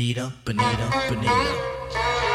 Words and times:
Bonita, 0.00 0.32
bonita, 0.46 0.88
bonita. 1.10 2.29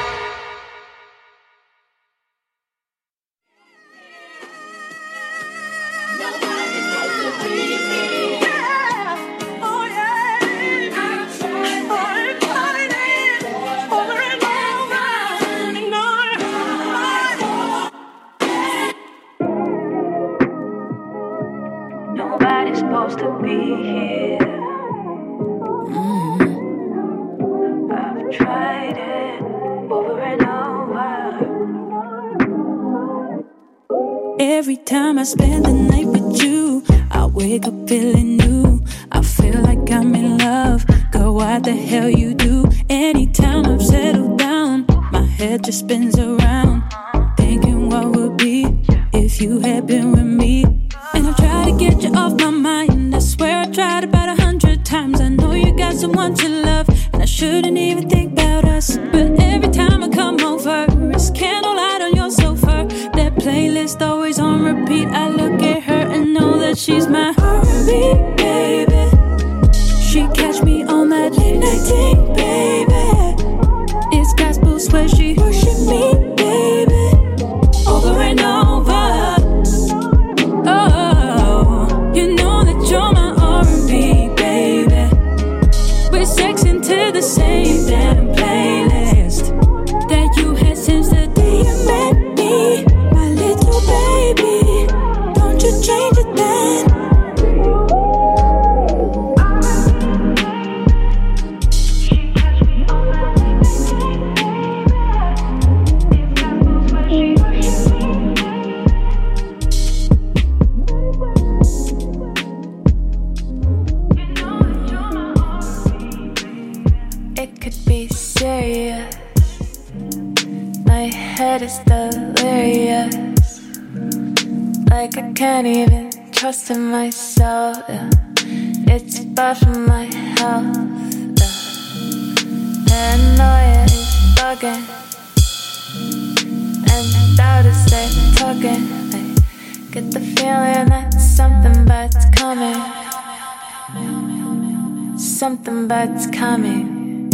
something 145.45 145.87
bad's 145.87 146.25
coming. 146.31 147.29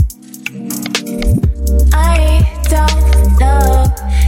I 1.94 2.44
don't 2.68 3.40
know 3.40 3.86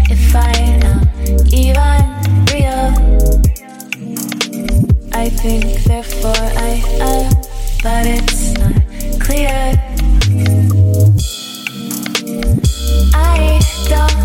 if 0.10 0.34
I 0.34 0.54
am 0.80 1.02
even 1.52 2.00
real. 2.54 2.88
I 5.12 5.28
think, 5.28 5.84
therefore, 5.84 6.46
I 6.70 6.82
am, 7.12 7.30
but 7.84 8.06
it's 8.08 8.54
not 8.54 9.20
clear. 9.20 9.60
I 13.14 13.60
don't 13.90 14.18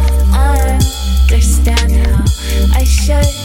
understand 1.33 1.91
how 2.07 2.79
I 2.79 2.85
should. 2.85 3.38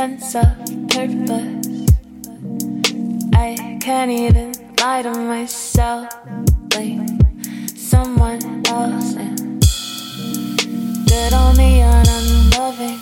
sense 0.00 0.34
of 0.34 0.48
purpose. 0.88 1.92
I 3.34 3.78
can't 3.82 4.10
even 4.10 4.54
lie 4.80 5.02
to 5.02 5.12
myself, 5.12 6.08
blame 6.70 7.18
someone 7.76 8.40
else, 8.66 9.14
and 9.16 9.60
good 11.06 11.32
on 11.34 11.54
me, 11.58 11.82
and 11.82 12.08
I'm 12.08 12.50
loving. 12.56 12.98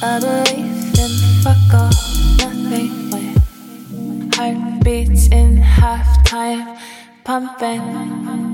I 0.00 0.18
believe 0.24 0.98
in 1.04 1.12
fuck 1.42 1.74
all, 1.74 1.92
nothing 2.40 3.10
when 3.10 4.32
heart 4.32 4.82
beats 4.82 5.26
in 5.26 5.58
half 5.58 6.08
time, 6.24 6.78
pumping. 7.24 8.49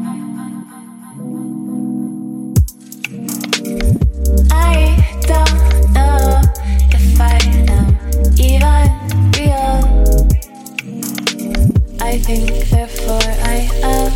therefore 12.26 13.20
I 13.22 13.70
am, 13.84 14.12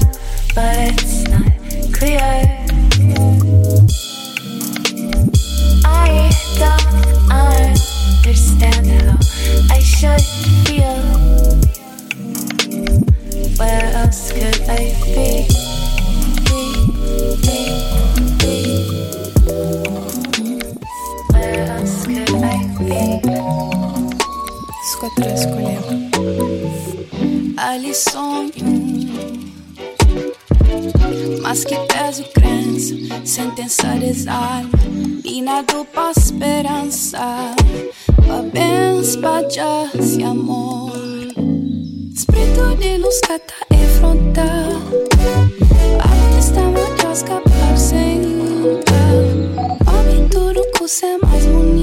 but 0.53 0.77
it's 0.79 1.23
not 1.29 1.53
clear. 1.93 2.19
I 5.85 6.33
don't 6.59 7.31
understand 7.31 8.87
how 8.89 9.17
I 9.71 9.79
should 9.79 10.21
feel. 10.67 11.10
sentenser 33.31 34.01
desarm 34.01 34.69
Vinar 35.23 35.63
tu 35.65 35.85
pa 35.85 36.11
esperança 36.11 37.55
Pa 38.27 38.43
bens, 38.53 39.17
pa 39.17 39.43
gias 39.49 40.17
e 40.17 40.25
amor. 40.25 40.93
Espírito 42.13 42.77
de 42.81 42.99
luz 42.99 43.21
cata 43.21 43.55
e 43.71 43.87
fronta 43.99 44.43
Aonde 46.03 46.39
estamos 46.41 46.91
Deus 47.01 47.23
capaz 47.23 47.81
sem 47.81 48.21
Homem 49.87 50.27
duro 50.29 50.63
que 50.73 51.05
é 51.07 51.19
mais 51.19 51.47
bonito 51.47 51.80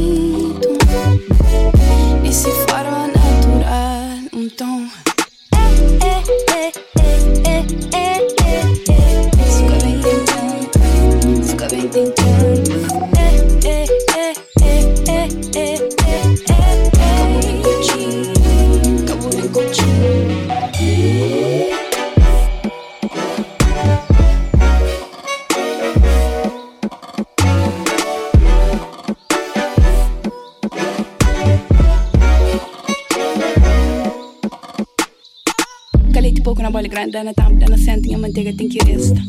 grandana 36.97 37.31
tam 37.31 37.53
dana 37.59 37.77
senti 37.77 38.11
a 38.15 38.17
manteiga 38.17 38.51
tem 38.57 38.67
que 38.67 38.79
resta. 38.83 39.21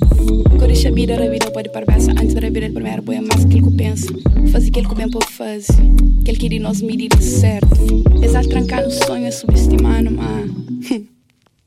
Corisha 0.59 0.91
vida 0.91 1.23
a 1.23 1.29
vida 1.29 1.51
pode 1.51 1.69
parvessa 1.69 2.13
antes 2.13 2.33
da 2.33 2.49
vida 2.49 2.71
primeiro 2.71 3.03
boia 3.03 3.21
mais 3.21 3.45
que 3.45 3.59
ele 3.59 3.71
pensa. 3.77 4.09
Faz 4.51 4.67
aquilo 4.67 4.89
que 4.89 4.95
bem 4.95 5.11
pouco 5.11 5.31
faz. 5.31 5.67
Que 6.25 6.31
ele 6.31 6.39
que 6.39 6.49
de 6.49 6.59
nós 6.61 6.81
medir 6.81 7.11
certo. 7.21 7.79
Exal 8.23 8.45
trancar 8.47 8.87
o 8.87 8.91
sonho 8.91 9.27
é 9.27 9.83
mar. 9.83 10.03
mas. 10.03 10.49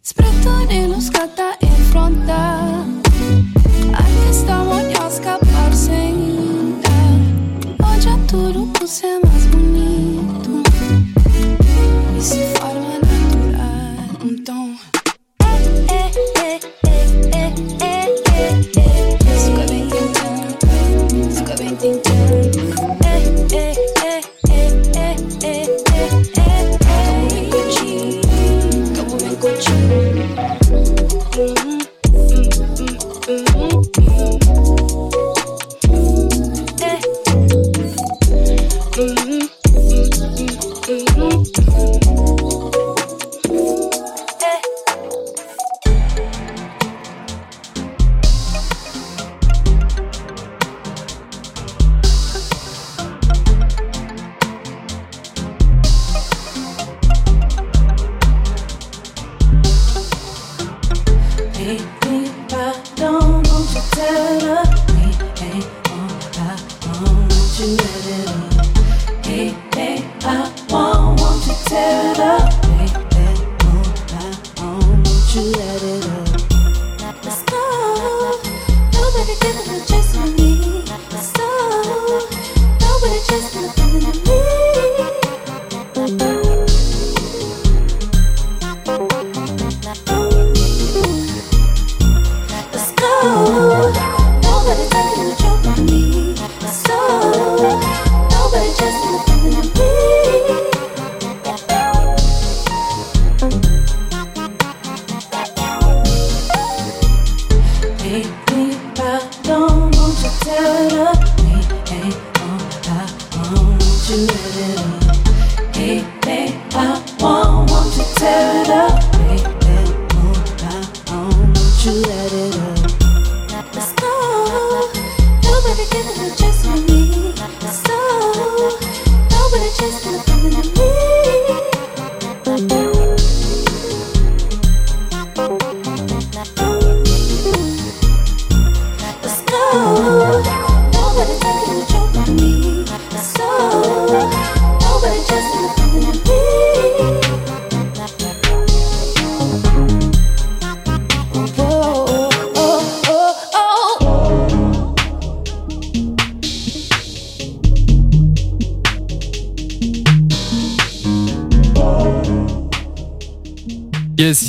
Spretone 0.02 0.88
nos 0.88 1.12
cata 1.12 1.56
enfrontar. 1.62 2.51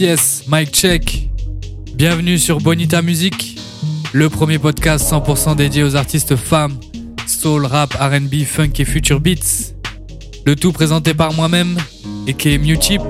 Yes, 0.03 0.43
mic 0.49 0.73
check. 0.73 1.29
Bienvenue 1.95 2.37
sur 2.37 2.59
Bonita 2.59 3.03
Music, 3.03 3.57
le 4.13 4.29
premier 4.29 4.59
podcast 4.59 5.09
100% 5.09 5.55
dédié 5.55 5.85
aux 5.85 5.95
artistes 5.95 6.35
femmes, 6.35 6.75
soul, 7.29 7.67
rap, 7.67 7.95
RB, 7.95 8.43
funk 8.45 8.73
et 8.81 8.85
future 8.85 9.21
beats. 9.21 9.77
Le 10.45 10.57
tout 10.57 10.73
présenté 10.73 11.15
par 11.15 11.33
moi-même, 11.35 11.79
aka 12.29 12.59
Mewchip. 12.59 13.01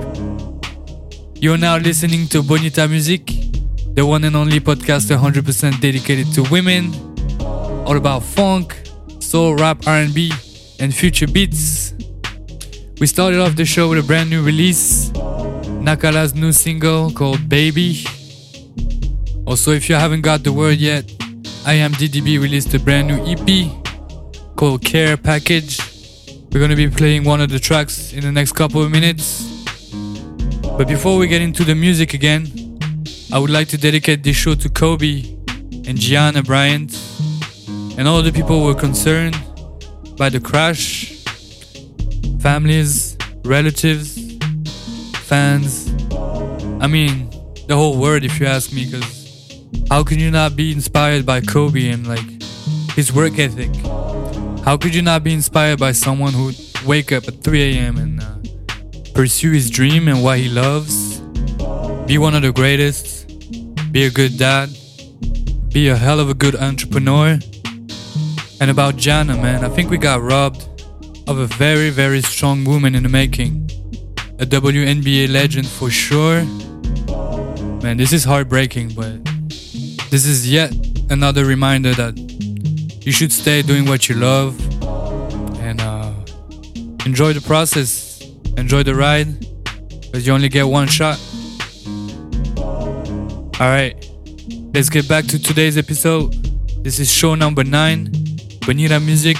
You're 1.41 1.57
now 1.57 1.79
listening 1.79 2.27
to 2.27 2.43
Bonita 2.43 2.87
Music, 2.87 3.25
the 3.95 4.01
one 4.01 4.23
and 4.23 4.35
only 4.35 4.59
podcast 4.59 5.09
100% 5.09 5.79
dedicated 5.79 6.31
to 6.35 6.43
women, 6.51 6.91
all 7.87 7.97
about 7.97 8.21
funk, 8.21 8.71
soul, 9.19 9.55
rap, 9.55 9.79
R&B, 9.87 10.31
and 10.79 10.91
future 10.91 11.25
beats. 11.25 11.95
We 12.99 13.07
started 13.07 13.39
off 13.39 13.55
the 13.55 13.65
show 13.65 13.89
with 13.89 13.97
a 13.97 14.03
brand 14.03 14.29
new 14.29 14.43
release, 14.43 15.02
Nakala's 15.83 16.33
new 16.33 16.53
single 16.53 17.11
called 17.11 17.49
Baby. 17.49 18.05
Also, 19.45 19.71
if 19.71 19.89
you 19.89 19.95
haven't 19.95 20.21
got 20.21 20.41
the 20.41 20.53
word 20.53 20.77
yet, 20.77 21.03
I 21.65 21.73
am 21.73 21.91
DDB 21.91 22.41
released 22.41 22.73
a 22.73 22.79
brand 22.79 23.09
new 23.09 23.19
EP 23.27 24.55
called 24.55 24.81
Care 24.85 25.17
Package. 25.17 25.81
We're 26.53 26.61
gonna 26.61 26.77
be 26.77 26.89
playing 26.89 27.25
one 27.25 27.41
of 27.41 27.49
the 27.49 27.59
tracks 27.59 28.13
in 28.13 28.21
the 28.21 28.31
next 28.31 28.53
couple 28.53 28.81
of 28.81 28.91
minutes. 28.91 29.43
But 30.77 30.87
before 30.87 31.17
we 31.17 31.27
get 31.27 31.41
into 31.41 31.65
the 31.65 31.75
music 31.75 32.13
again, 32.13 32.47
I 33.33 33.37
would 33.37 33.49
like 33.49 33.67
to 33.67 33.77
dedicate 33.77 34.23
this 34.23 34.37
show 34.37 34.55
to 34.55 34.69
Kobe 34.69 35.35
and 35.85 35.97
Gianna 35.97 36.43
Bryant 36.43 36.97
and 37.97 38.07
all 38.07 38.21
the 38.21 38.31
people 38.31 38.61
who 38.61 38.67
were 38.67 38.79
concerned 38.79 39.35
by 40.15 40.29
the 40.29 40.39
crash 40.39 41.25
families, 42.39 43.17
relatives, 43.43 44.22
fans. 45.23 45.89
I 46.81 46.87
mean, 46.87 47.29
the 47.67 47.75
whole 47.75 47.97
world, 47.97 48.23
if 48.23 48.39
you 48.39 48.45
ask 48.45 48.73
me, 48.73 48.85
because 48.85 49.23
how 49.89 50.03
can 50.03 50.19
you 50.19 50.29
not 50.29 50.55
be 50.55 50.71
inspired 50.71 51.25
by 51.25 51.41
Kobe 51.41 51.89
and 51.89 52.05
like 52.07 52.41
his 52.93 53.13
work 53.13 53.39
ethic? 53.39 53.73
How 54.63 54.77
could 54.77 54.93
you 54.95 55.01
not 55.01 55.23
be 55.23 55.33
inspired 55.33 55.79
by 55.79 55.91
someone 55.91 56.33
who 56.33 56.51
wake 56.85 57.11
up 57.11 57.27
at 57.27 57.41
3 57.41 57.75
a.m. 57.75 57.97
and 57.97 58.21
uh, 58.21 58.35
pursue 59.13 59.51
his 59.51 59.69
dream 59.69 60.07
and 60.07 60.23
what 60.23 60.39
he 60.39 60.49
loves? 60.49 61.19
Be 62.07 62.17
one 62.17 62.35
of 62.35 62.41
the 62.41 62.51
greatest, 62.53 63.27
be 63.91 64.05
a 64.05 64.09
good 64.09 64.37
dad, 64.37 64.69
be 65.71 65.89
a 65.89 65.95
hell 65.95 66.19
of 66.19 66.29
a 66.29 66.33
good 66.33 66.55
entrepreneur. 66.55 67.39
And 68.61 68.71
about 68.71 68.95
Gianna, 68.97 69.35
man, 69.35 69.65
I 69.65 69.69
think 69.69 69.89
we 69.89 69.97
got 69.97 70.21
robbed 70.21 70.67
of 71.27 71.37
a 71.39 71.47
very, 71.47 71.89
very 71.89 72.21
strong 72.21 72.63
woman 72.65 72.95
in 72.95 73.03
the 73.03 73.09
making. 73.09 73.69
A 74.43 74.45
WNBA 74.45 75.31
legend 75.31 75.65
for 75.65 75.89
sure. 75.89 76.43
Man, 77.81 77.95
this 77.95 78.11
is 78.11 78.25
heartbreaking, 78.25 78.89
but 78.89 79.23
this 80.11 80.25
is 80.25 80.51
yet 80.51 80.75
another 81.09 81.45
reminder 81.45 81.93
that 81.93 82.17
you 83.05 83.13
should 83.13 83.31
stay 83.31 83.61
doing 83.61 83.85
what 83.85 84.09
you 84.09 84.15
love 84.15 84.59
and 85.61 85.79
uh, 85.79 86.11
enjoy 87.05 87.31
the 87.31 87.39
process, 87.39 88.21
enjoy 88.57 88.83
the 88.83 88.93
ride, 88.93 89.27
because 90.01 90.27
you 90.27 90.33
only 90.33 90.49
get 90.49 90.67
one 90.67 90.89
shot. 90.89 91.17
Alright, 93.61 94.11
let's 94.73 94.89
get 94.89 95.07
back 95.07 95.23
to 95.27 95.41
today's 95.41 95.77
episode. 95.77 96.33
This 96.83 96.99
is 96.99 97.09
show 97.09 97.35
number 97.35 97.63
9 97.63 98.11
Bonita 98.65 98.99
Music 98.99 99.37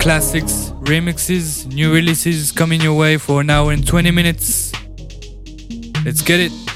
classics, 0.00 0.72
remixes, 0.90 1.72
new 1.72 1.94
releases 1.94 2.50
coming 2.50 2.80
your 2.80 2.94
way 2.94 3.16
for 3.16 3.40
an 3.40 3.48
hour 3.48 3.70
and 3.70 3.86
20 3.86 4.10
minutes. 4.10 4.72
Let's 6.04 6.20
get 6.20 6.40
it. 6.40 6.69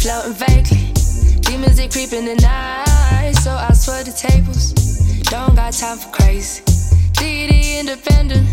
Floating 0.00 0.32
vaguely. 0.32 0.92
Demons 1.42 1.76
they 1.76 1.86
creeping 1.86 2.24
the 2.24 2.34
night, 2.36 3.32
so 3.42 3.50
I 3.50 3.72
swear 3.74 4.02
the 4.02 4.12
tables. 4.12 4.72
Don't 5.24 5.54
got 5.54 5.74
time 5.74 5.98
for 5.98 6.08
crazy. 6.10 6.62
DD 7.18 7.80
independent. 7.80 8.48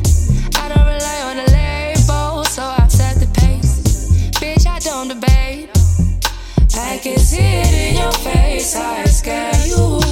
I 0.58 0.68
don't 0.68 0.86
rely 0.86 1.20
on 1.30 1.38
a 1.40 1.48
label, 1.58 2.44
so 2.44 2.64
I 2.64 2.86
set 2.90 3.16
the 3.16 3.28
pace. 3.40 4.30
Bitch, 4.42 4.68
I 4.68 4.80
don't 4.80 5.08
debate. 5.08 5.70
I 6.76 7.00
can 7.02 7.18
see 7.18 7.38
it 7.40 7.74
in 7.74 8.02
your 8.02 8.12
face. 8.12 8.76
I 8.76 9.06
scare 9.06 9.68
you. 9.68 10.07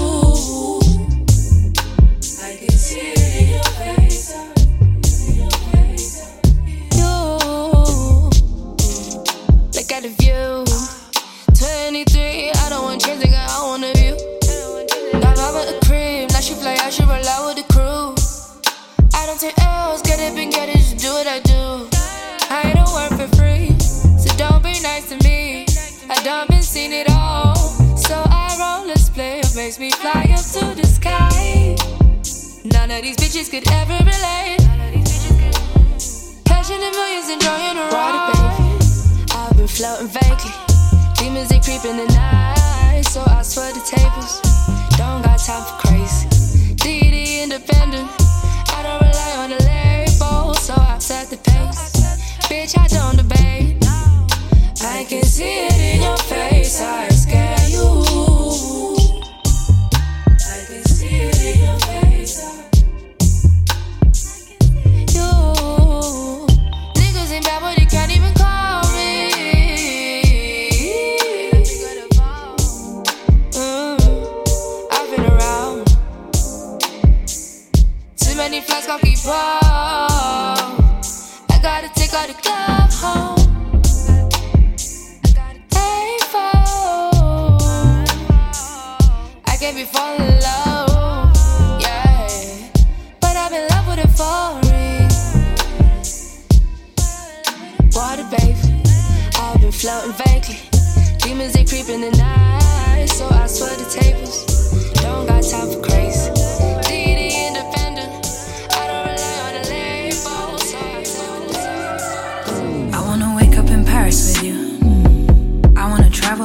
Of 32.98 33.04
these 33.04 33.18
bitches 33.18 33.50
could 33.52 33.68
ever 33.72 33.98
relate. 34.06 34.60
Cashing 36.46 36.80
the 36.80 36.92
millions, 36.92 37.30
enjoying 37.30 37.75
the 37.75 37.88
ride, 37.92 38.32
baby. 38.32 39.28
I've 39.32 39.58
been 39.58 39.68
floating 39.68 40.08
vaguely. 40.08 40.54
Demons 41.16 41.50
they 41.50 41.60
creep 41.60 41.84
in 41.84 41.98
the 41.98 42.08
night, 42.14 43.02
so 43.04 43.22
I 43.28 43.42
swear 43.42 43.74
the 43.74 43.82
tables. 43.82 44.40
Don't 44.98 45.22
got 45.24 45.40
time 45.40 45.64
for 45.64 45.88
crazy. 45.88 46.28
DD 46.75 47.44
independent. 47.44 48.08
I 48.72 48.84
don't 48.84 49.02
rely 49.02 49.32
on 49.44 49.50
the 49.50 49.62
label, 49.64 50.54
so 50.54 50.74
I 50.75 50.98
set 51.00 51.30
the 51.30 51.38
pace. 51.38 52.00
Bitch, 52.48 52.80
I 52.80 52.88
don't 52.88 53.18
debate. 53.18 53.84
I 54.82 55.06
can 55.10 55.24
see 55.24 55.68
it 55.68 55.96
in 55.96 56.02
your 56.02 56.18
face. 56.18 56.80
I 56.82 57.14
Demons 79.25 79.44
they 89.84 89.96
creep 89.96 90.10
in 90.10 90.36
love 90.41 91.82
yeah. 91.82 92.27
But 93.20 93.36
I'd 93.36 93.67
love 93.72 93.96
to 93.96 94.08
fall 94.08 94.62
for 94.62 94.65
you 94.65 95.08
Body 97.91 98.24
baby 98.29 98.84
all 99.39 99.58
the 102.01 102.12
night, 102.12 103.08
so 103.08 103.27
I 103.29 103.48
swear 103.48 103.75
the 103.75 103.86
tables. 103.89 104.46
Don't 105.01 105.25
got 105.27 105.44
time 105.44 105.70
for 105.72 105.82
crazy. 105.82 105.95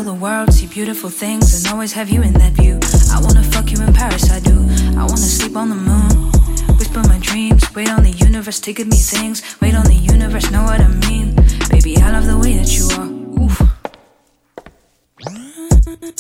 Travel 0.00 0.14
the 0.14 0.21
world, 0.21 0.52
see 0.52 0.66
beautiful 0.66 1.11
things, 1.11 1.52
and 1.54 1.73
always 1.73 1.92
have 1.92 2.09
you 2.09 2.23
in 2.23 2.33
that 2.35 2.52
view. 2.52 2.78
I 3.12 3.21
wanna 3.21 3.42
fuck 3.42 3.71
you 3.71 3.83
in 3.83 3.92
Paris, 3.92 4.30
I 4.30 4.40
do. 4.40 4.57
I 4.99 5.04
wanna 5.04 5.28
sleep 5.38 5.57
on 5.57 5.69
the 5.69 5.75
moon, 5.75 6.33
whisper 6.78 7.02
my 7.09 7.19
dreams, 7.19 7.62
wait 7.75 7.90
on 7.90 8.02
the 8.02 8.11
universe 8.11 8.61
to 8.61 8.73
give 8.73 8.87
me 8.87 8.97
things. 8.97 9.42
Wait 9.61 9.75
on 9.75 9.85
the 9.85 10.00
universe, 10.14 10.50
know 10.50 10.64
what 10.64 10.80
I 10.80 10.88
mean. 11.09 11.35
Baby, 11.71 11.99
I 11.99 12.11
love 12.12 12.26
the 12.26 12.38
way 12.38 12.57
that 12.61 12.71
you 12.76 12.85
are. 12.99 13.11
Oof. 13.42 13.57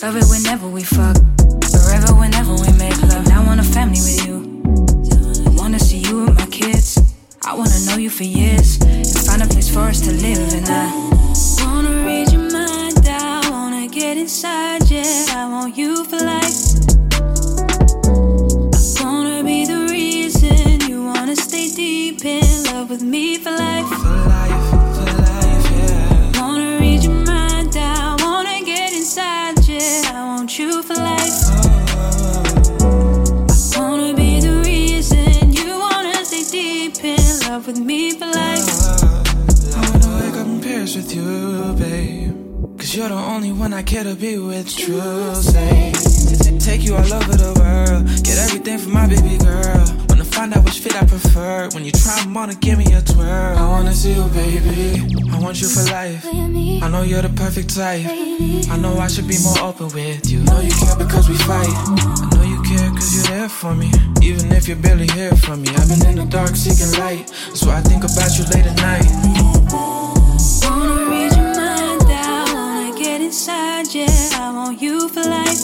Love 0.02 0.16
it 0.16 0.26
whenever 0.28 0.68
we 0.68 0.82
fuck, 0.82 1.16
forever 1.72 2.12
whenever 2.14 2.52
we 2.52 2.70
make 2.76 3.00
love. 3.02 3.26
Now 3.28 3.42
I 3.42 3.46
want 3.46 3.60
a 3.60 3.68
family 3.76 4.00
with 4.06 4.26
you. 4.26 4.36
I 5.46 5.50
wanna 5.60 5.78
see 5.78 5.98
you 5.98 6.24
with 6.24 6.36
my 6.36 6.46
kids. 6.46 6.98
I 7.42 7.54
wanna 7.54 7.78
know 7.86 7.96
you 7.96 8.10
for 8.10 8.24
years 8.24 8.49
you're 43.00 43.08
the 43.08 43.14
only 43.14 43.50
one 43.50 43.72
I 43.72 43.82
care 43.82 44.04
to 44.04 44.14
be 44.14 44.36
with, 44.36 44.76
true 44.76 45.34
say. 45.34 45.92
Take 46.58 46.82
you 46.82 46.94
all 46.94 47.12
over 47.14 47.32
the 47.32 47.56
world, 47.56 48.04
get 48.22 48.36
everything 48.36 48.76
from 48.76 48.92
my 48.92 49.06
baby 49.08 49.38
girl. 49.38 49.84
Wanna 50.10 50.24
find 50.24 50.52
out 50.52 50.64
which 50.64 50.80
fit 50.80 50.94
I 50.94 51.06
prefer. 51.06 51.70
When 51.72 51.86
you 51.86 51.92
try, 51.92 52.18
I'm 52.20 52.34
gonna 52.34 52.54
give 52.54 52.76
me 52.76 52.92
a 52.92 53.00
twirl. 53.00 53.56
I 53.56 53.66
wanna 53.66 53.94
see 53.94 54.12
you, 54.12 54.28
baby. 54.36 55.16
I 55.32 55.38
want 55.40 55.62
you 55.62 55.68
for 55.68 55.82
life. 55.90 56.26
I 56.26 56.88
know 56.92 57.00
you're 57.00 57.22
the 57.22 57.30
perfect 57.30 57.74
type. 57.74 58.04
I 58.04 58.76
know 58.76 58.98
I 58.98 59.08
should 59.08 59.26
be 59.26 59.38
more 59.42 59.58
open 59.60 59.88
with 59.96 60.30
you. 60.30 60.40
Know 60.44 60.60
you 60.60 60.72
care 60.72 60.96
because 60.98 61.26
we 61.26 61.36
fight. 61.48 61.72
I 61.72 62.28
know 62.36 62.44
you 62.44 62.60
care 62.68 62.90
cause 62.90 63.14
you're 63.16 63.28
there 63.32 63.48
for 63.48 63.74
me. 63.74 63.90
Even 64.20 64.52
if 64.52 64.68
you 64.68 64.76
barely 64.76 65.06
hear 65.16 65.32
from 65.36 65.62
me. 65.62 65.70
I've 65.70 65.88
been 65.88 66.04
in 66.06 66.16
the 66.16 66.26
dark 66.26 66.54
seeking 66.54 66.92
light. 67.00 67.30
So 67.54 67.70
I 67.70 67.80
think 67.80 68.04
about 68.04 68.36
you 68.36 68.44
late 68.52 68.66
at 68.66 68.76
night. 68.76 69.49
Inside, 73.30 73.94
yeah. 73.94 74.08
I 74.34 74.52
want 74.52 74.82
you 74.82 75.08
for 75.08 75.22
life. 75.22 75.62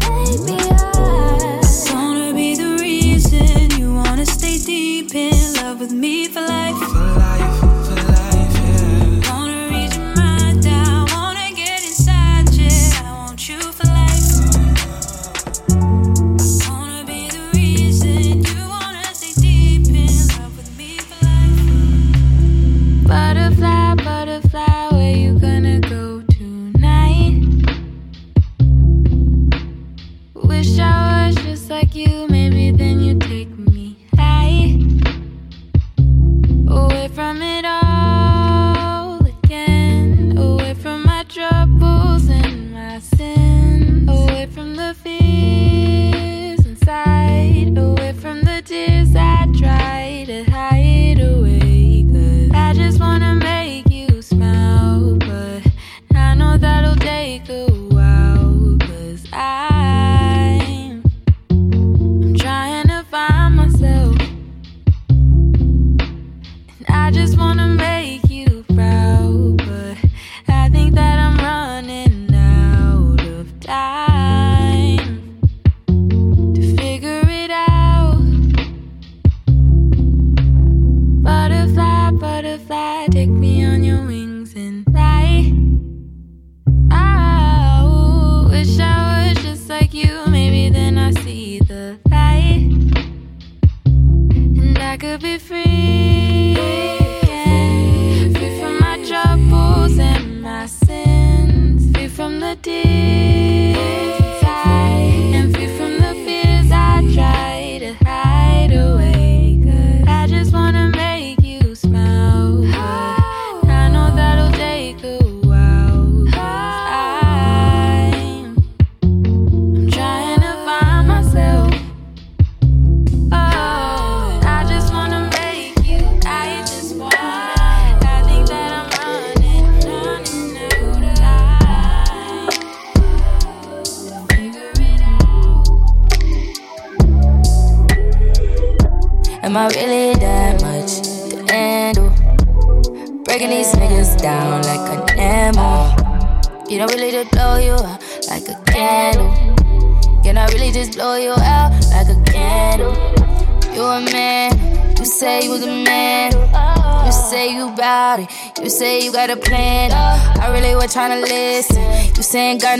Baby, 0.00 0.58
I 0.70 1.60
Wanna 1.90 2.34
be 2.34 2.54
the 2.54 2.76
reason 2.78 3.70
you 3.80 3.94
wanna 3.94 4.26
stay 4.26 4.58
deep 4.58 5.14
in 5.14 5.54
love 5.54 5.80
with 5.80 5.92
me 5.92 6.28
for 6.28 6.42
life. 6.42 6.76
For 6.76 6.92
life, 6.94 7.25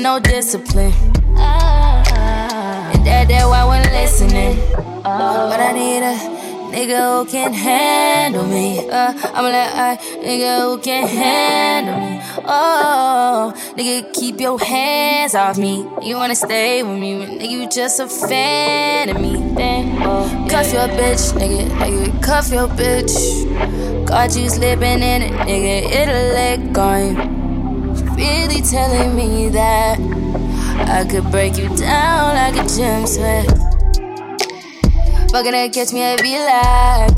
no 0.06 0.20
discipline. 0.20 0.92
And 1.34 3.02
that, 3.06 3.26
that 3.26 3.44
why 3.50 3.62
I 3.62 3.64
wasn't 3.64 3.92
listening. 3.92 4.54
But 5.02 5.58
I 5.68 5.72
need 5.72 6.02
a 6.12 6.14
nigga 6.70 7.00
who 7.10 7.26
can 7.28 7.52
handle 7.52 8.46
me. 8.46 8.88
Uh, 8.88 9.12
I'm 9.34 9.44
like, 9.50 9.72
I 9.84 9.96
nigga 10.22 10.60
who 10.62 10.78
can 10.78 11.08
handle 11.08 11.98
me. 11.98 12.20
Oh, 12.46 13.52
nigga, 13.76 14.14
keep 14.14 14.38
your 14.40 14.60
hands 14.60 15.34
off 15.34 15.58
me. 15.58 15.84
You 16.02 16.14
wanna 16.14 16.36
stay 16.36 16.84
with 16.84 17.00
me, 17.00 17.10
nigga, 17.26 17.50
you 17.50 17.68
just 17.68 17.98
a 17.98 18.06
fan 18.06 19.08
of 19.08 19.20
me. 19.20 19.32
Then, 19.56 19.98
cuff 20.48 20.72
your 20.72 20.86
bitch, 21.00 21.32
nigga, 21.40 21.66
nigga, 21.80 22.22
cuff 22.22 22.52
your 22.52 22.68
bitch. 22.68 24.06
Got 24.06 24.36
you 24.36 24.48
slipping 24.48 25.02
in 25.02 25.22
it, 25.22 25.32
nigga, 25.48 25.76
it'll 26.00 26.28
let 26.38 26.72
go. 26.72 27.35
Really 28.16 28.62
telling 28.62 29.14
me 29.14 29.50
that 29.50 30.00
I 30.88 31.06
could 31.08 31.30
break 31.30 31.58
you 31.58 31.68
down 31.76 32.34
like 32.34 32.54
a 32.54 32.66
gym 32.66 33.06
sweat. 33.06 33.46
Fucking 35.30 35.52
to 35.52 35.68
catch 35.68 35.92
me, 35.92 36.02
I 36.02 36.16
be 36.16 36.38
like, 36.38 37.12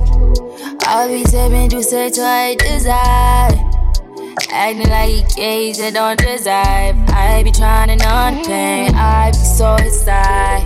I'll 0.88 1.08
be 1.08 1.22
tipping 1.22 1.70
juice 1.70 1.90
to 1.90 2.20
I 2.20 2.56
desire. 2.56 3.68
Acting 4.50 4.88
like 4.88 5.38
a 5.38 5.72
that 5.74 5.94
don't 5.94 6.18
deserve. 6.18 6.96
I 7.14 7.42
be 7.44 7.52
trying 7.52 7.88
to 7.88 7.96
numb 8.04 8.42
the 8.42 8.48
pain, 8.48 8.92
I 8.96 9.30
be 9.30 9.37
so 9.37 9.76
inside. 9.76 10.64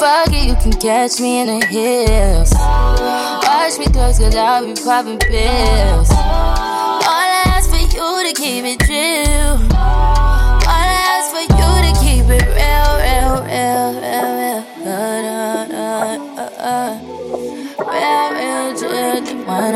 Fuck 0.00 0.34
it, 0.34 0.48
you 0.48 0.56
can 0.56 0.72
catch 0.80 1.20
me 1.20 1.42
in 1.42 1.60
the 1.60 1.66
hills. 1.66 2.50
Watch 2.52 3.78
me 3.78 3.86
close, 3.86 4.18
cause 4.18 4.34
I'll 4.34 4.66
be 4.66 4.74
popping 4.82 5.20
pills. 5.20 6.10
Keep 8.34 8.64
it 8.64 8.88
real. 8.88 9.58
I 9.72 10.86
ask 11.12 11.30
for 11.32 11.42
you 11.42 11.70
to 11.84 11.92
keep 12.00 12.26
it 12.30 12.46
real, 12.56 12.92
real, 13.04 13.34
real, 13.44 13.92
real, 14.00 14.30
real. 14.32 14.62
Uh, 14.88 15.68
uh, 16.36 16.50
uh 16.58 17.12
one 19.46 19.72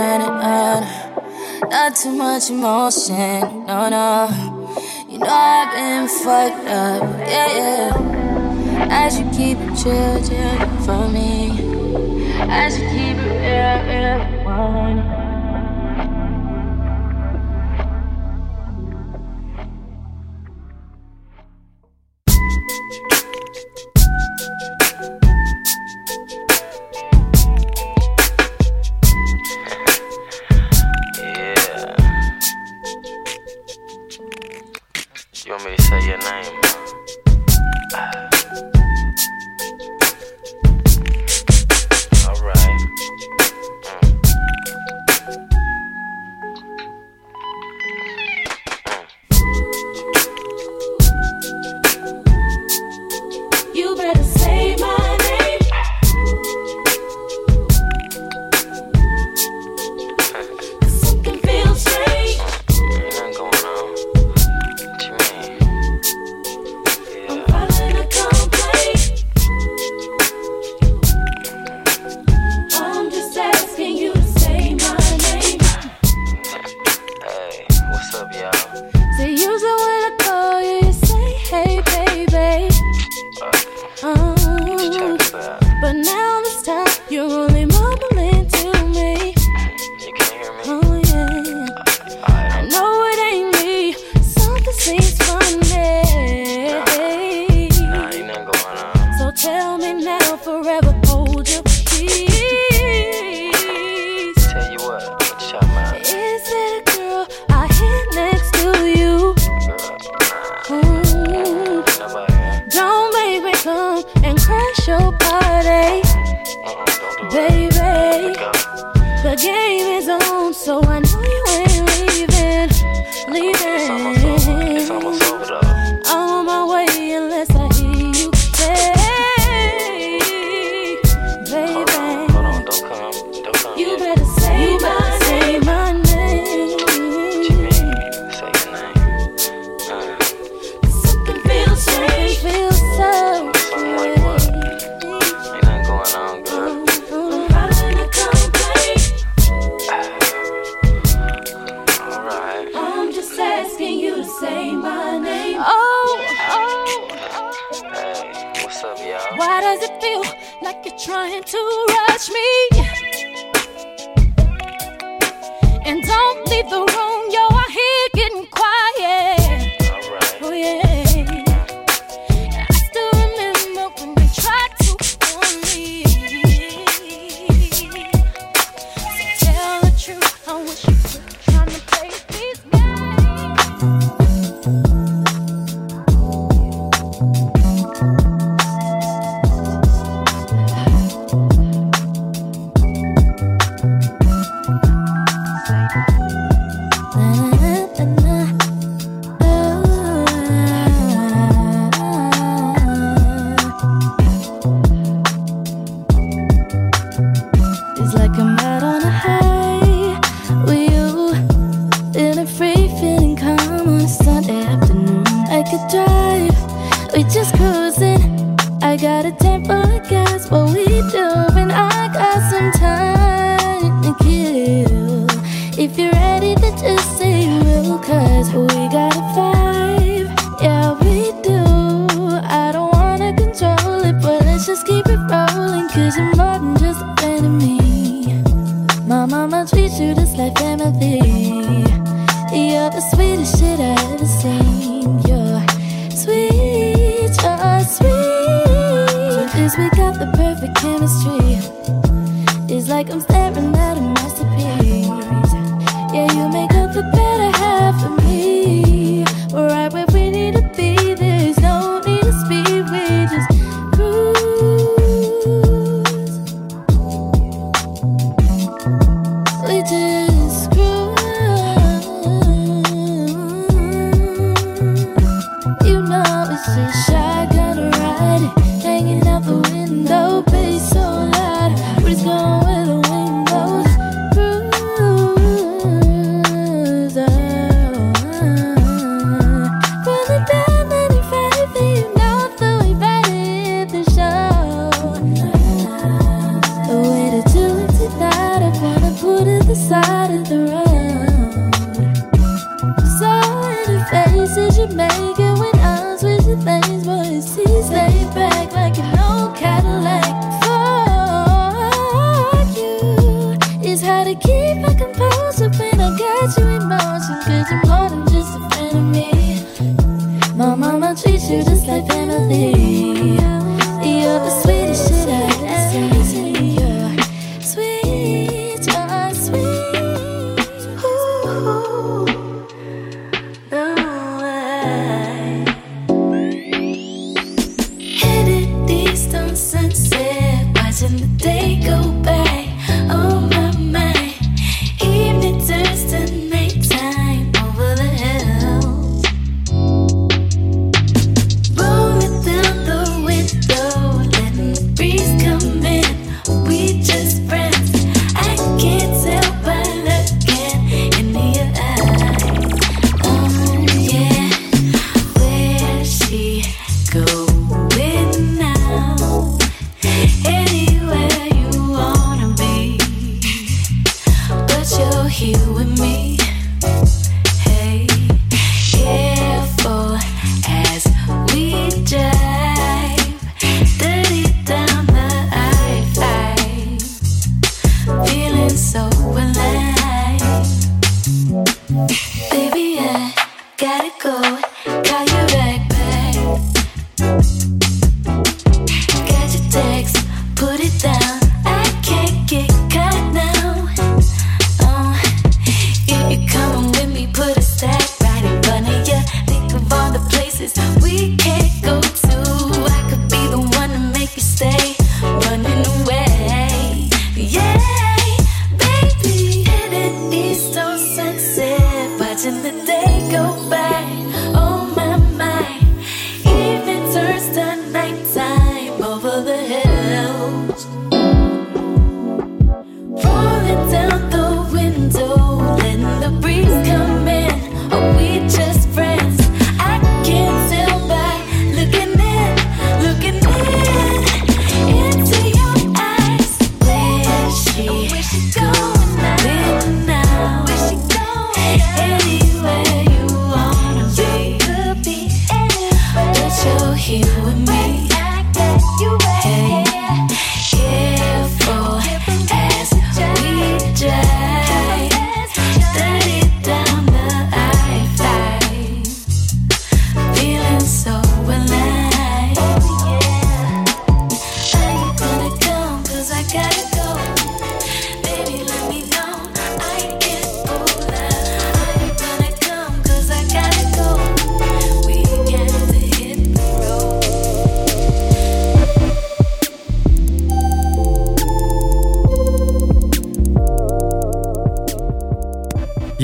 Not 1.71 1.97
too 1.97 2.15
much 2.17 2.51
emotion, 2.51 3.67
no, 3.67 3.89
no. 3.91 4.29
You 5.09 5.19
know 5.19 5.27
I've 5.29 5.75
been 5.75 6.09
fucked 6.09 6.67
up, 6.67 7.03
yeah, 7.29 7.57
yeah. 7.57 8.89
As 8.91 9.19
you 9.19 9.27
keep 9.31 9.59
it 9.59 9.77
chill, 9.77 10.23
chill 10.27 10.59
for 10.81 11.09
me. 11.09 11.51
As 12.49 12.79
you 12.79 12.89
keep 12.89 13.17
it 13.19 13.37
real, 13.43 13.79
real, 13.87 14.45
one. 14.45 15.26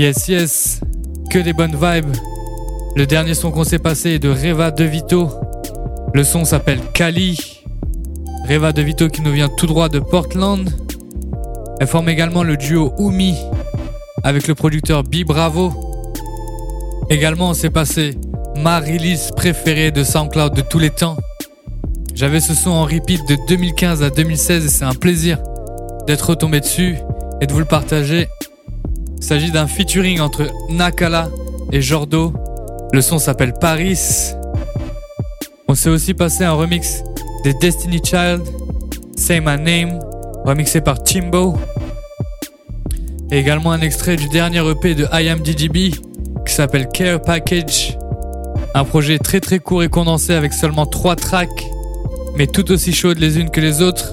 Yes, 0.02 0.26
yes, 0.26 0.80
que 1.30 1.38
des 1.38 1.52
bonnes 1.52 1.76
vibes. 1.76 2.12
Le 2.96 3.06
dernier 3.06 3.34
son 3.34 3.52
qu'on 3.52 3.62
s'est 3.62 3.78
passé 3.78 4.14
est 4.14 4.18
de 4.18 4.30
Reva 4.30 4.72
De 4.72 4.82
Vito. 4.82 5.30
Le 6.12 6.24
son 6.24 6.44
s'appelle 6.44 6.80
Kali. 6.92 7.62
Reva 8.48 8.72
De 8.72 8.82
Vito 8.82 9.06
qui 9.06 9.22
nous 9.22 9.30
vient 9.30 9.48
tout 9.48 9.68
droit 9.68 9.88
de 9.88 10.00
Portland. 10.00 10.68
Elle 11.78 11.86
forme 11.86 12.08
également 12.08 12.42
le 12.42 12.56
duo 12.56 12.92
Umi 12.98 13.36
avec 14.24 14.48
le 14.48 14.56
producteur 14.56 15.04
B 15.04 15.22
Bravo. 15.24 15.72
Également, 17.08 17.50
on 17.50 17.54
s'est 17.54 17.70
passé 17.70 18.18
ma 18.56 18.80
release 18.80 19.30
préférée 19.36 19.92
de 19.92 20.02
SoundCloud 20.02 20.52
de 20.52 20.62
tous 20.62 20.80
les 20.80 20.90
temps. 20.90 21.16
J'avais 22.12 22.40
ce 22.40 22.54
son 22.54 22.70
en 22.70 22.86
repeat 22.86 23.28
de 23.28 23.36
2015 23.46 24.02
à 24.02 24.10
2016 24.10 24.64
et 24.64 24.68
c'est 24.68 24.84
un 24.84 24.94
plaisir 24.94 25.38
d'être 26.08 26.30
retombé 26.30 26.58
dessus 26.58 26.96
et 27.40 27.46
de 27.46 27.52
vous 27.52 27.60
le 27.60 27.66
partager. 27.66 28.26
S'agit 29.32 29.50
d'un 29.50 29.66
featuring 29.66 30.20
entre 30.20 30.52
Nakala 30.68 31.30
et 31.72 31.80
Jordo. 31.80 32.34
Le 32.92 33.00
son 33.00 33.18
s'appelle 33.18 33.54
Paris. 33.58 33.98
On 35.68 35.74
s'est 35.74 35.88
aussi 35.88 36.12
passé 36.12 36.44
un 36.44 36.52
remix 36.52 37.02
des 37.42 37.54
Destiny 37.54 38.02
Child, 38.04 38.42
Say 39.16 39.40
My 39.40 39.56
Name, 39.56 40.00
remixé 40.44 40.82
par 40.82 41.02
Timbo. 41.02 41.56
Et 43.30 43.38
également 43.38 43.72
un 43.72 43.80
extrait 43.80 44.16
du 44.16 44.28
dernier 44.28 44.58
EP 44.68 44.94
de 44.94 45.06
I 45.10 45.30
Am 45.30 45.42
qui 45.42 45.94
s'appelle 46.44 46.88
Care 46.88 47.22
Package. 47.22 47.96
Un 48.74 48.84
projet 48.84 49.18
très 49.18 49.40
très 49.40 49.60
court 49.60 49.82
et 49.82 49.88
condensé 49.88 50.34
avec 50.34 50.52
seulement 50.52 50.84
3 50.84 51.16
tracks, 51.16 51.70
mais 52.36 52.46
tout 52.48 52.70
aussi 52.70 52.92
chaudes 52.92 53.18
les 53.18 53.38
unes 53.38 53.48
que 53.48 53.62
les 53.62 53.80
autres. 53.80 54.12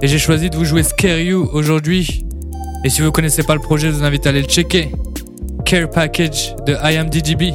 Et 0.00 0.06
j'ai 0.06 0.20
choisi 0.20 0.48
de 0.48 0.56
vous 0.56 0.64
jouer 0.64 0.84
Scare 0.84 1.18
You 1.18 1.50
aujourd'hui. 1.52 2.23
Et 2.84 2.90
si 2.90 3.00
vous 3.00 3.10
connaissez 3.10 3.42
pas 3.42 3.54
le 3.54 3.60
projet, 3.60 3.88
je 3.88 3.94
vous 3.94 4.04
invite 4.04 4.26
à 4.26 4.28
aller 4.28 4.42
le 4.42 4.48
checker. 4.48 4.90
Care 5.64 5.88
Package 5.88 6.54
de 6.66 6.74
I 6.74 6.98
Am 6.98 7.08
DDB. 7.08 7.54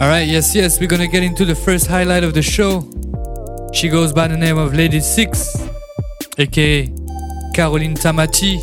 Alright, 0.00 0.28
yes, 0.28 0.56
yes, 0.56 0.80
we're 0.80 0.88
gonna 0.88 1.06
get 1.06 1.22
into 1.22 1.44
the 1.44 1.54
first 1.54 1.86
highlight 1.86 2.24
of 2.24 2.32
the 2.32 2.42
show. 2.42 2.84
She 3.72 3.88
goes 3.88 4.12
by 4.12 4.26
the 4.26 4.36
name 4.36 4.58
of 4.58 4.72
Ladi6, 4.72 5.70
aka 6.38 6.88
Karoline 7.54 7.96
Tamati, 7.96 8.58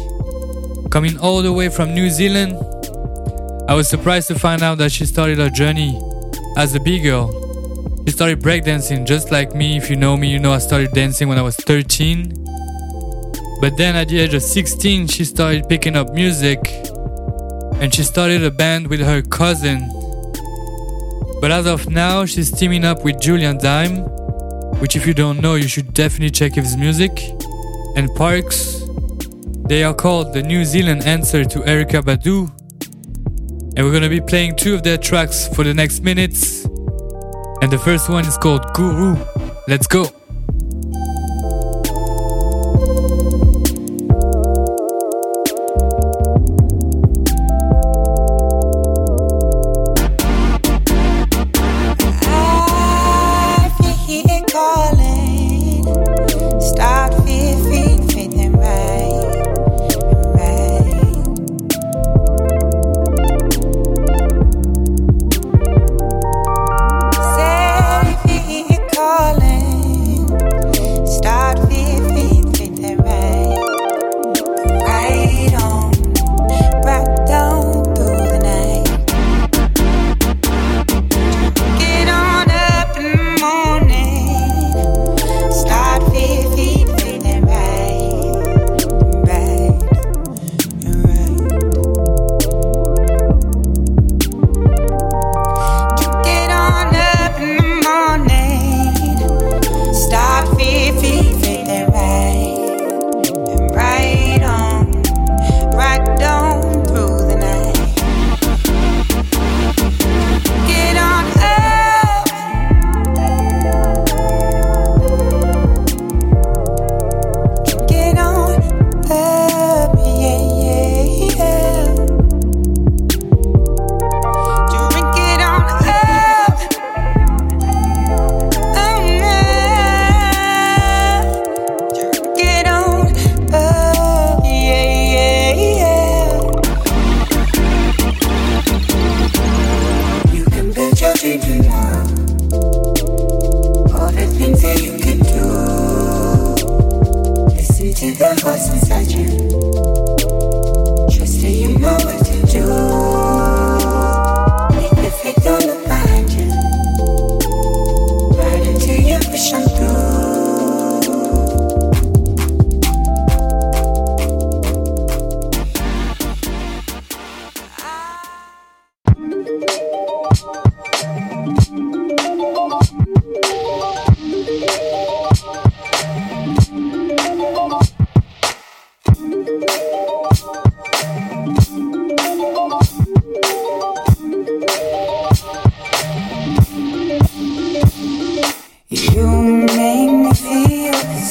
coming 0.92 1.18
all 1.20 1.42
the 1.42 1.54
way 1.54 1.70
from 1.70 1.94
New 1.94 2.10
Zealand. 2.10 2.58
I 3.70 3.76
was 3.76 3.88
surprised 3.88 4.28
to 4.28 4.36
find 4.38 4.62
out 4.62 4.78
that 4.80 4.92
she 4.92 5.06
started 5.06 5.38
her 5.38 5.50
journey 5.50 5.98
as 6.58 6.76
a 6.76 6.82
big 6.82 7.04
girl. 7.04 7.32
She 8.06 8.12
started 8.12 8.42
breakdancing 8.42 9.06
just 9.06 9.32
like 9.32 9.56
me. 9.56 9.78
If 9.78 9.90
you 9.90 9.96
know 9.96 10.18
me, 10.18 10.28
you 10.28 10.40
know 10.40 10.52
I 10.52 10.60
started 10.60 10.92
dancing 10.92 11.30
when 11.30 11.38
I 11.38 11.44
was 11.44 11.56
13. 11.56 12.55
But 13.62 13.78
then 13.78 13.96
at 13.96 14.10
the 14.10 14.20
age 14.20 14.34
of 14.34 14.44
16, 14.44 15.08
she 15.08 15.26
started 15.26 15.68
picking 15.70 15.96
up 15.96 16.14
music 16.14 16.60
and 17.80 17.94
she 17.94 18.04
started 18.04 18.44
a 18.44 18.52
band 18.52 18.88
with 18.88 19.00
her 19.00 19.22
cousin 19.22 19.90
but 21.46 21.52
as 21.52 21.68
of 21.68 21.90
now, 21.90 22.26
she's 22.26 22.50
teaming 22.50 22.86
up 22.86 23.04
with 23.04 23.22
Julien 23.22 23.58
Dyne, 23.58 23.98
which, 24.80 24.96
if 24.96 25.06
you 25.06 25.14
don't 25.14 25.42
know, 25.42 25.56
you 25.56 25.68
should 25.68 25.94
definitely 25.94 26.32
check 26.32 26.56
his 26.56 26.76
music, 26.76 27.12
and 27.96 28.10
Parks. 28.16 28.82
They 29.68 29.84
are 29.84 29.94
called 29.94 30.34
the 30.34 30.42
New 30.42 30.64
Zealand 30.66 31.04
answer 31.06 31.44
to 31.44 31.60
Erykah 31.60 32.02
Badu. 32.02 32.50
And 33.76 33.86
we're 33.86 33.92
gonna 33.92 34.10
be 34.10 34.22
playing 34.22 34.56
two 34.56 34.74
of 34.74 34.84
their 34.84 34.98
tracks 34.98 35.48
for 35.50 35.64
the 35.64 35.74
next 35.74 36.02
minutes. 36.02 36.66
And 37.62 37.72
the 37.72 37.82
first 37.84 38.10
one 38.10 38.26
is 38.26 38.38
called 38.38 38.66
Guru. 38.74 39.16
Let's 39.68 39.88
go. 39.88 40.25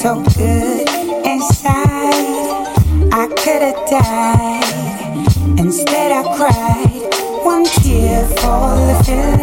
so 0.05 0.21
good 0.37 0.87
inside. 1.25 2.69
I 3.11 3.27
could 3.40 3.62
have 3.62 3.81
died. 3.88 5.59
Instead, 5.59 6.12
I 6.12 6.23
cried. 6.37 7.01
One 7.43 7.64
tear 7.64 8.27
for 8.27 8.77
the 8.87 9.03
feeling. 9.07 9.34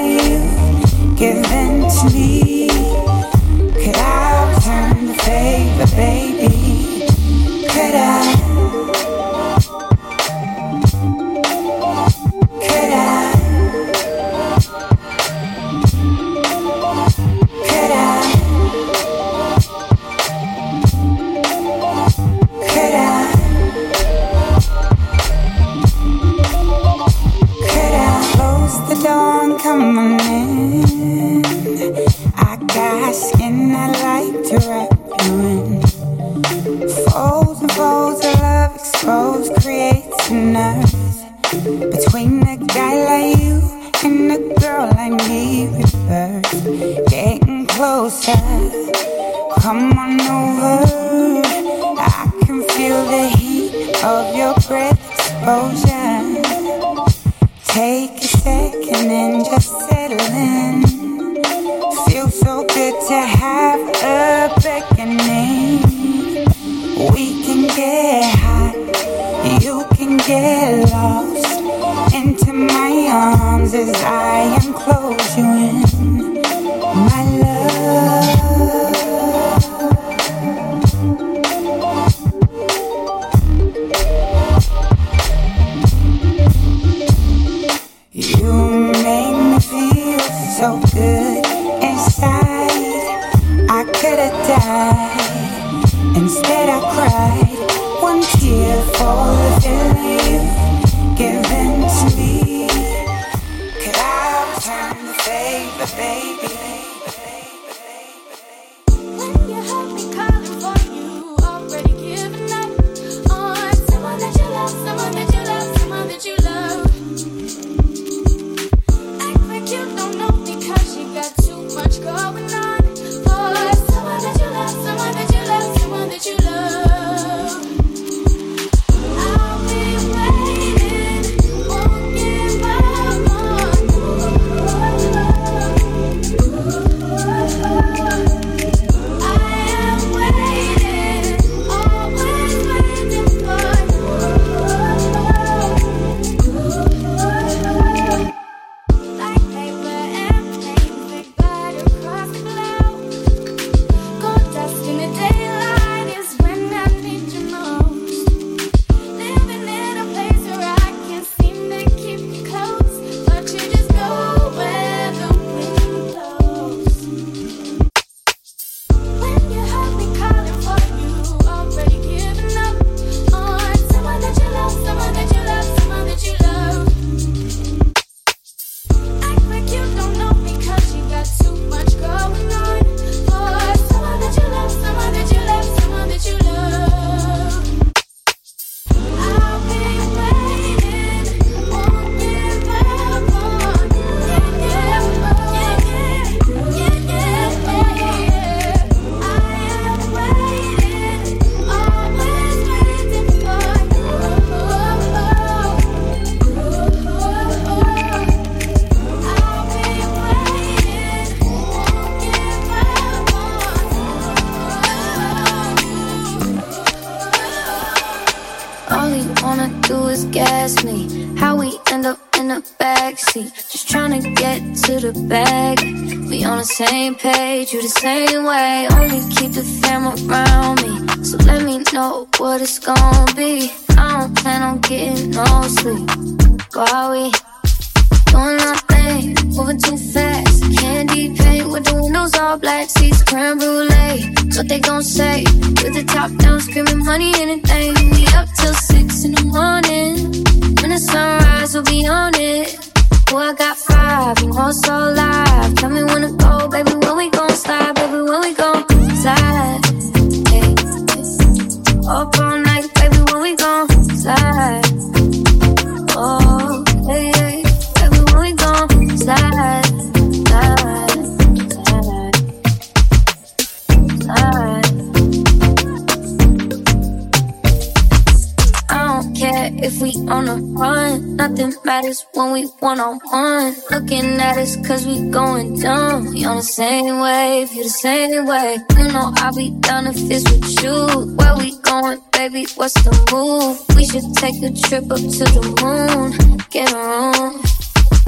On 286.43 286.57
the 286.57 286.63
same 286.63 287.19
wave, 287.19 287.71
you 287.71 287.83
the 287.83 287.89
same 287.89 288.45
way. 288.47 288.77
You 288.97 289.07
know 289.13 289.31
I'll 289.37 289.55
be 289.55 289.69
down 289.81 290.07
if 290.07 290.17
it's 290.17 290.43
with 290.49 290.83
you. 290.83 291.35
Where 291.37 291.55
we 291.57 291.77
going, 291.81 292.19
baby? 292.31 292.65
What's 292.75 292.95
the 293.03 293.13
move? 293.31 293.77
We 293.95 294.05
should 294.05 294.25
take 294.35 294.57
a 294.63 294.73
trip 294.73 295.05
up 295.11 295.21
to 295.21 295.45
the 295.53 295.61
moon. 295.79 296.57
Get 296.71 296.91
a 296.91 296.97
room. 296.97 297.61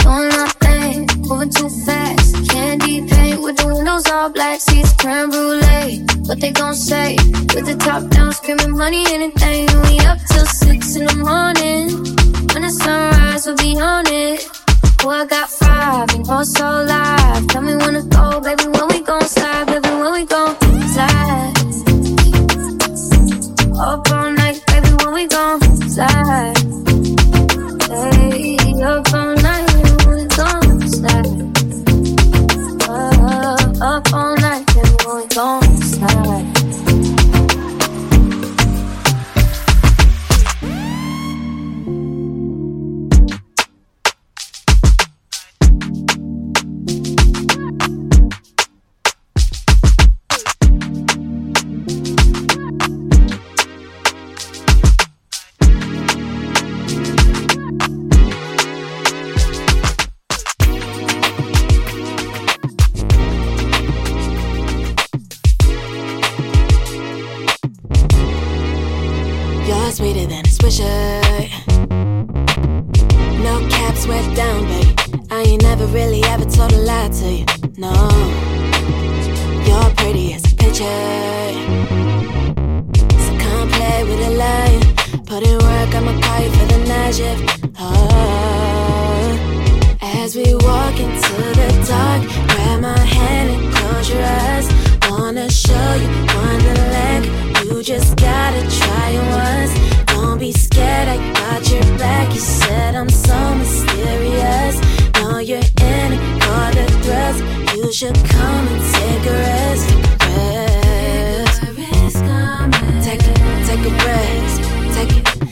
Doing 0.05 0.29
my 0.29 0.47
thing, 0.61 1.09
moving 1.27 1.49
too 1.49 1.69
fast. 1.85 2.49
Candy 2.49 3.07
paint 3.07 3.41
with 3.41 3.57
the 3.57 3.73
windows 3.73 4.07
all 4.11 4.29
black, 4.29 4.59
seats 4.61 4.93
creme 4.93 5.31
brulee. 5.31 6.05
What 6.27 6.39
they 6.39 6.51
gon' 6.51 6.75
say? 6.75 7.15
With 7.55 7.65
the 7.65 7.75
top 7.79 8.07
down, 8.11 8.31
screaming 8.33 8.77
money, 8.77 9.05
anything. 9.09 9.65
We 9.89 9.99
up 10.05 10.19
till 10.29 10.45
six 10.45 10.95
in 10.95 11.05
the 11.05 11.17
morning. 11.17 11.89
When 12.53 12.61
the 12.61 12.69
sunrise, 12.69 13.47
we'll 13.47 13.57
be 13.57 13.79
on 13.81 14.05
it. 14.05 14.62
Oh, 15.05 15.09
I 15.09 15.25
got 15.25 15.49
five 15.49 16.09
and 16.15 16.29
all 16.29 16.45
so 16.45 16.63
live. 16.63 17.47
Tell 17.49 17.61
me 17.61 17.75
when 17.75 17.93
to 17.95 18.03
go, 18.03 18.39
baby. 18.39 18.63
When 18.69 18.87
we 18.87 19.01
gon' 19.01 19.21
slide, 19.25 19.67
baby. 19.67 19.89
When 19.89 20.13
we 20.13 20.25
gon' 20.25 20.55
slide. 20.93 21.53
Up 23.77 24.09
all 24.11 24.31
night, 24.31 24.63
baby. 24.67 24.89
When 25.03 25.13
we 25.13 25.27
gon' 25.27 25.59
slide. 25.89 26.57
Hey, 27.91 28.57
up 28.81 29.13
all 29.13 29.35
night. 29.35 29.67
When 30.05 30.15
we 30.15 30.25
gon' 30.37 30.87
slide. 30.87 31.27
Uh, 32.87 33.83
up 33.83 34.13
all 34.13 34.37
night, 34.37 34.65
baby. 34.73 34.95
When 35.05 35.15
we 35.17 35.27
gon' 35.27 35.62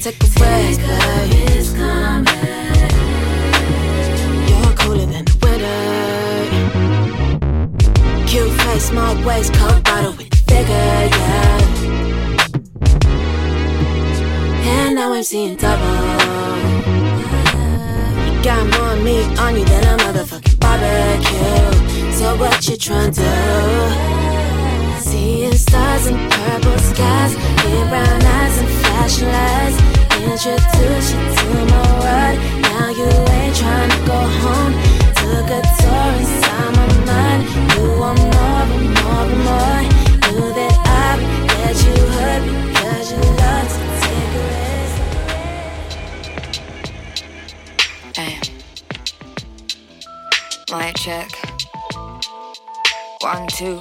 Take 0.02 0.24
a 0.24 0.28
rest, 0.42 0.80
babe. 0.80 1.62
You're 4.50 4.74
cooler 4.78 5.06
than 5.06 5.26
the 5.26 5.36
winter. 5.44 5.82
Cute 8.26 8.54
face, 8.62 8.86
small 8.86 9.16
waist, 9.24 9.54
coke 9.54 9.84
bottle 9.84 10.14
with 10.14 10.34
figure, 10.50 11.08
yeah. 11.16 11.60
And 14.64 14.96
now 14.96 15.14
I'm 15.14 15.22
seeing 15.22 15.56
double. 15.56 15.86
You 18.26 18.42
got 18.42 18.66
more 18.74 18.96
meat 19.04 19.40
on 19.40 19.56
you 19.56 19.66
than 19.66 19.84
a 19.84 19.98
motherfucking 20.04 20.60
barbecue. 20.60 22.14
So 22.14 22.36
what 22.38 22.68
you 22.68 22.76
trying 22.76 23.12
to 23.12 23.22
do? 23.22 24.21
Seeing 25.32 25.56
stars 25.56 26.08
and 26.08 26.20
purple 26.30 26.78
skies, 26.78 27.34
big 27.36 27.88
brown 27.88 28.22
eyes 28.22 28.58
and 28.58 28.68
flashing 28.84 29.30
lights. 29.30 29.78
Introduce 30.20 31.08
you 31.14 31.24
to 31.40 31.48
my 31.72 31.88
world. 32.04 32.36
Now 32.68 32.90
you 32.90 33.08
ain't 33.40 33.56
trying 33.56 33.92
to 33.92 34.00
go 34.06 34.20
home. 34.44 34.74
Took 35.16 35.48
a 35.58 35.62
tour 35.80 36.10
inside 36.20 36.72
my 36.76 36.88
mind. 37.08 37.42
You 37.72 37.84
want 37.98 38.20
more 38.20 38.64
and 38.76 38.88
more 39.00 39.24
and 39.32 39.42
more. 39.48 39.82
Knew 40.34 40.50
that 40.60 40.76
I 40.84 41.16
would 41.16 41.32
get 41.48 41.76
you 41.88 41.98
hurt 42.18 42.44
because 42.68 43.08
you 43.14 43.24
love 43.42 43.68
to 43.72 43.80
take 44.04 44.34
a 44.36 44.44
risk. 44.60 44.98
Hey. 48.18 48.36
Mic 50.76 50.96
check. 50.98 51.30
One, 53.22 53.48
two. 53.48 53.80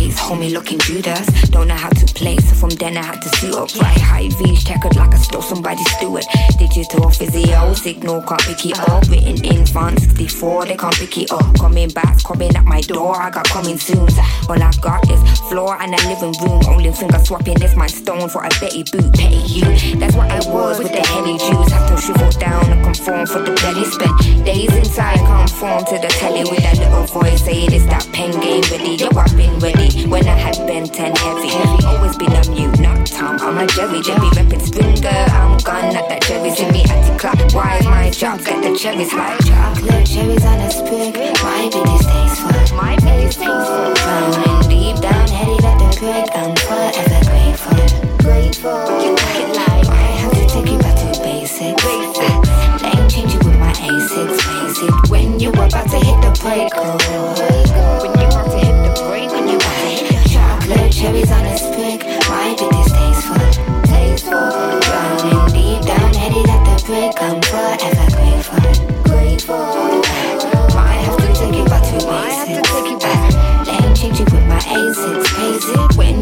Case, 0.00 0.09
homie 0.20 0.52
looking 0.52 0.78
Judas. 0.80 1.26
Don't 1.50 1.68
know 1.68 1.74
how 1.74 1.88
to 1.88 2.06
play, 2.14 2.36
so 2.36 2.54
from 2.54 2.70
then 2.70 2.96
I 2.96 3.02
had 3.02 3.20
to 3.22 3.28
suit 3.36 3.54
up. 3.54 3.74
Right, 3.80 4.00
high 4.00 4.28
V's 4.28 4.64
checkered 4.64 4.96
like 4.96 5.14
I 5.14 5.18
stole 5.18 5.42
somebody's 5.42 5.90
steward. 5.96 6.24
Digital 6.58 7.10
physio, 7.10 7.74
signal 7.74 8.22
can't 8.22 8.40
pick 8.42 8.66
it 8.66 8.78
up. 8.78 9.08
Written 9.08 9.44
in 9.44 9.66
font 9.66 9.98
64, 10.00 10.66
they 10.66 10.76
can't 10.76 10.94
pick 10.94 11.16
it 11.18 11.32
up. 11.32 11.58
Coming 11.58 11.88
back, 11.90 12.22
coming 12.22 12.54
at 12.54 12.64
my 12.64 12.80
door, 12.82 13.16
I 13.16 13.30
got 13.30 13.48
coming 13.48 13.78
soon. 13.78 14.08
All 14.48 14.62
I 14.62 14.70
got 14.80 15.08
is 15.10 15.20
floor 15.48 15.80
and 15.80 15.94
a 15.94 16.00
living 16.08 16.34
room. 16.42 16.62
Only 16.68 16.92
finger 16.92 17.18
swapping 17.18 17.60
is 17.62 17.74
my 17.76 17.86
stone 17.86 18.28
for 18.28 18.44
a 18.44 18.50
Betty 18.60 18.84
boot. 18.92 19.12
Petty 19.14 19.40
you, 19.46 19.64
that's 19.98 20.14
what 20.14 20.30
I 20.30 20.38
was 20.50 20.78
with 20.78 20.92
the 20.92 21.00
heavy 21.00 21.38
Jews. 21.38 21.72
Have 21.72 21.88
to 21.88 21.96
shrivel 22.00 22.30
down 22.38 22.64
and 22.70 22.84
conform 22.84 23.26
for 23.26 23.40
the 23.40 23.52
belly. 23.62 23.84
Spent 23.84 24.44
days 24.44 24.74
inside, 24.76 25.18
conform 25.18 25.84
to 25.86 25.98
the 25.98 26.08
telly 26.18 26.44
with 26.44 26.62
that 26.62 26.78
little 26.78 27.06
voice 27.06 27.44
saying 27.44 27.72
it's 27.72 27.86
that 27.86 28.06
pen 28.12 28.32
game 28.40 28.62
ready. 28.70 28.96
Yo, 28.96 29.08
I've 29.16 29.36
been 29.36 29.58
ready 29.58 30.09
when 30.10 30.26
I 30.26 30.36
had 30.36 30.58
been 30.66 30.84
10 30.86 31.16
heavy. 31.16 31.48
heavy. 31.48 31.86
Always 31.86 32.16
been 32.16 32.32
a 32.32 32.42
mute, 32.50 32.80
not 32.80 33.06
Tom. 33.06 33.38
I'm 33.40 33.58
a 33.58 33.66
Jerry, 33.68 34.02
Jerry 34.02 34.28
reppin' 34.34 34.60
Springer. 34.60 35.24
I'm 35.30 35.56
gone 35.58 35.94
at 35.94 36.08
that 36.08 36.22
Jerry. 36.22 36.50
See 36.50 36.70
me 36.70 36.82
anti 36.90 37.16
clockwise. 37.16 37.84
My 37.86 38.10
job 38.10 38.44
get 38.44 38.62
the 38.62 38.76
cherries 38.76 39.14
like 39.14 39.38
chocolate 39.46 40.06
cherries 40.06 40.44
on 40.44 40.58
a 40.60 40.70
sprig. 40.70 41.14
Might 41.46 41.70
be 41.70 41.80
distasteful. 41.86 42.76
Might 42.76 43.00
be 43.06 43.14
distasteful. 43.24 43.94
Drowning 44.02 44.60
deep 44.68 44.96
down, 45.00 45.28
headed 45.30 45.64
at 45.64 45.78
the 45.78 45.88
creek. 45.96 46.26
I'm 46.34 46.52
forever 46.58 47.20
grateful. 47.30 47.78
Grateful. 48.18 48.82
You 49.00 49.14
take 49.14 49.46
it 49.46 49.54
like 49.54 49.86
I 49.86 50.06
have 50.22 50.34
to 50.34 50.44
take 50.50 50.70
it 50.74 50.80
back 50.82 50.98
to 50.98 51.22
basic. 51.22 51.76
Basic. 51.78 52.34
Lane 52.82 53.08
change 53.08 53.34
it 53.34 53.44
with 53.46 53.58
my 53.58 53.72
A6. 53.72 54.10
Face 54.42 54.82
it 54.82 55.10
when 55.10 55.38
you 55.38 55.50
about 55.50 55.70
to 55.70 55.98
hit 56.02 56.18
the 56.18 56.32
break. 56.42 56.72
Oh, 56.74 57.69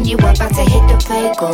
you 0.09 0.17
about 0.17 0.35
to 0.35 0.45
hit 0.45 0.81
the 0.89 0.97
to 0.97 1.13
hit 1.13 1.37
the 1.37 1.49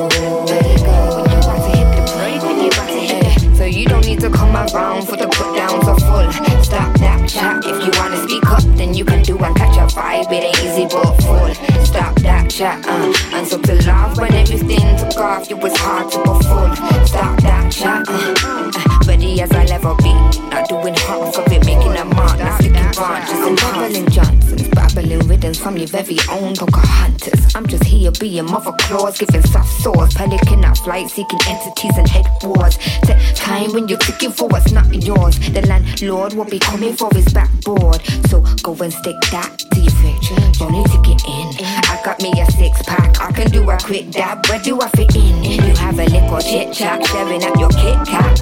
So 3.58 3.66
you 3.66 3.86
don't 3.86 4.06
need 4.06 4.22
to 4.22 4.30
come 4.30 4.56
around 4.56 5.08
for 5.08 5.18
the 5.18 5.28
put 5.28 5.58
downs 5.58 5.86
are 5.86 5.99
full. 5.99 6.32
Stop 6.64 6.97
that 6.99 7.28
chat. 7.28 7.66
If 7.66 7.84
you 7.86 7.91
wanna 7.99 8.16
speak 8.24 8.45
up, 8.45 8.64
then 8.78 8.93
you 8.93 9.03
can 9.03 9.24
do 9.24 9.38
and 9.39 9.53
catch 9.58 9.76
a 9.76 9.88
vibe. 9.93 10.32
It 10.32 10.43
ain't 10.45 10.64
easy 10.64 10.86
but 10.86 11.18
full. 11.24 11.53
Stop 11.84 12.16
that 12.22 12.49
chat. 12.49 12.86
Uh, 12.88 13.14
and 13.34 13.45
so 13.45 13.58
to 13.60 13.76
laugh 13.88 14.18
when 14.18 14.34
everything 14.34 14.97
took 14.99 15.18
off, 15.18 15.51
it 15.51 15.58
was 15.58 15.76
hard 15.76 16.10
to 16.12 16.18
go 16.24 16.39
full. 16.39 16.76
Stop 17.06 17.41
that 17.41 17.72
chat. 17.74 18.08
Uh, 18.08 18.34
uh, 18.45 18.72
ready 19.06 19.41
as 19.41 19.51
I'll 19.51 19.70
ever 19.70 19.95
be. 19.95 20.14
Not 20.49 20.70
doing 20.70 20.93
half 20.93 21.38
of 21.38 21.51
it, 21.51 21.66
making 21.66 21.97
a 21.97 22.06
mark, 22.06 22.39
not 22.39 22.64
branches 22.96 23.39
and 23.46 23.58
babbling 23.58 24.10
Johnsons, 24.10 24.68
babbling 24.70 25.20
rhythms 25.28 25.60
from 25.60 25.78
your 25.78 25.88
very 25.88 26.18
own 26.30 26.56
Pocahontas. 26.56 27.56
I'm 27.56 27.68
just 27.68 27.84
here 27.84 28.12
being 28.20 28.46
mother 28.46 28.72
claws, 28.80 29.18
giving 29.18 29.41
soft 29.43 29.70
sores, 29.82 30.14
pelican 30.14 30.64
out 30.64 30.78
flight, 30.78 31.10
seeking 31.10 31.39
entities 31.48 31.98
and 31.98 32.08
head 32.08 32.26
wars. 32.43 32.78
Set 33.06 33.20
time 33.36 33.74
when 33.74 33.88
you're 33.88 34.00
ticking 34.00 34.32
for 34.32 34.48
what's 34.48 34.72
not 34.72 34.88
yours. 34.93 35.38
The 35.39 35.62
landlord 35.68 36.34
will 36.34 36.46
be 36.46 36.60
coming 36.60 36.96
for 36.96 37.10
his 37.14 37.32
backboard. 37.34 38.02
So 38.30 38.41
go 38.64 38.74
and 38.82 38.93
stick 38.93 39.20
that 39.32 39.58
to 39.60 39.80
your 39.80 39.91
fridge. 39.91 40.58
Don't 40.60 40.72
need 40.72 40.86
to 40.88 41.02
get 41.04 41.22
in. 41.28 41.66
I 41.91 42.02
got 42.04 42.22
me 42.22 42.32
a 42.39 42.46
six 42.52 42.82
pack. 42.84 43.20
I 43.20 43.32
can 43.32 43.52
do 43.52 43.70
a 43.70 43.78
quick 43.78 44.12
dab. 44.12 44.46
Where 44.48 44.60
do 44.60 44.80
I 44.82 44.88
fit 44.89 45.16
in? 45.16 45.43
You 45.43 45.76
have 45.76 46.00
a 46.00 46.06
little 46.06 46.39
chit 46.39 46.74
chat, 46.74 47.06
sharing 47.08 47.43
up 47.43 47.58
your 47.60 47.70
Kit 47.70 47.98
Kat, 48.08 48.41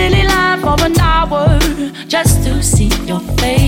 on 0.00 0.12
the 0.12 0.24
line 0.24 0.60
for 0.60 0.84
an 0.86 0.98
hour 1.00 1.58
just 2.08 2.42
to 2.44 2.62
see 2.62 2.90
your 3.06 3.20
face. 3.38 3.59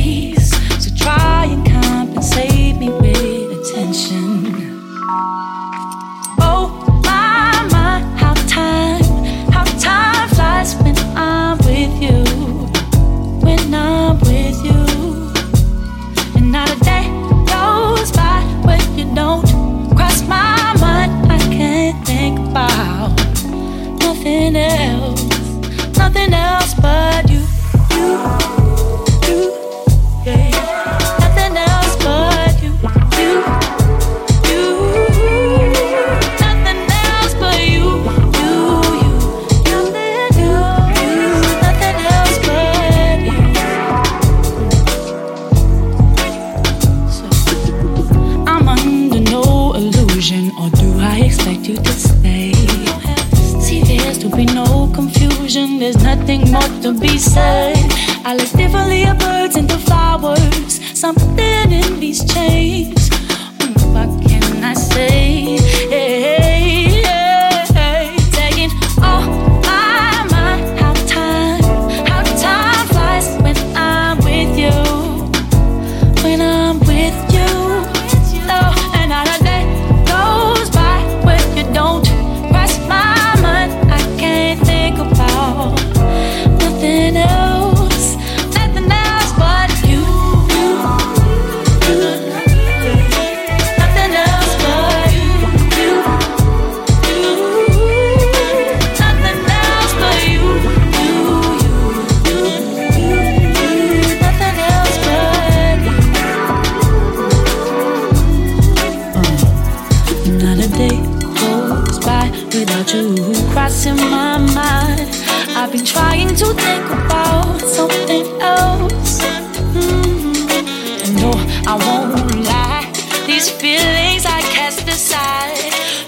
I 121.66 121.74
won't 121.76 122.44
lie. 122.44 122.90
These 123.26 123.50
feelings 123.50 124.26
I 124.26 124.40
cast 124.54 124.86
aside. 124.88 125.56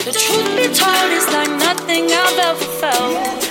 The 0.05 0.13
truth 0.13 0.51
be 0.57 0.67
told 0.73 1.11
is 1.13 1.27
like 1.33 1.51
nothing 1.67 2.05
I've 2.11 2.39
ever 2.39 2.69
felt. 2.81 3.45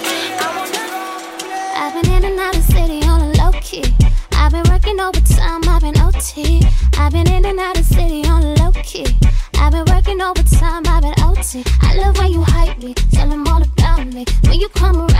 I've 1.75 1.93
been 1.95 2.11
in 2.13 2.25
and 2.25 2.39
out 2.39 2.55
of 2.55 2.63
city 2.63 3.01
on 3.07 3.21
a 3.21 3.31
low 3.41 3.51
key. 3.61 3.83
I've 4.31 4.51
been 4.51 4.63
working 4.69 4.99
overtime, 4.99 5.61
I've 5.67 5.81
been 5.81 5.97
OT. 5.99 6.61
I've 6.97 7.11
been 7.11 7.27
in 7.31 7.45
and 7.45 7.59
out 7.59 7.79
of 7.79 7.85
city 7.85 8.25
on 8.25 8.43
a 8.43 8.53
low 8.61 8.71
key. 8.83 9.05
I've 9.55 9.71
been 9.71 9.85
working 9.85 10.21
overtime, 10.21 10.83
I've 10.85 11.01
been 11.01 11.15
OT. 11.23 11.63
I 11.81 11.95
love 11.95 12.17
when 12.17 12.31
you 12.31 12.43
hype 12.43 12.77
me, 12.79 12.93
tell 13.11 13.29
them 13.29 13.47
all 13.47 13.61
about 13.61 14.05
me. 14.07 14.25
When 14.43 14.59
you 14.59 14.69
come 14.69 14.97
around, 14.97 15.12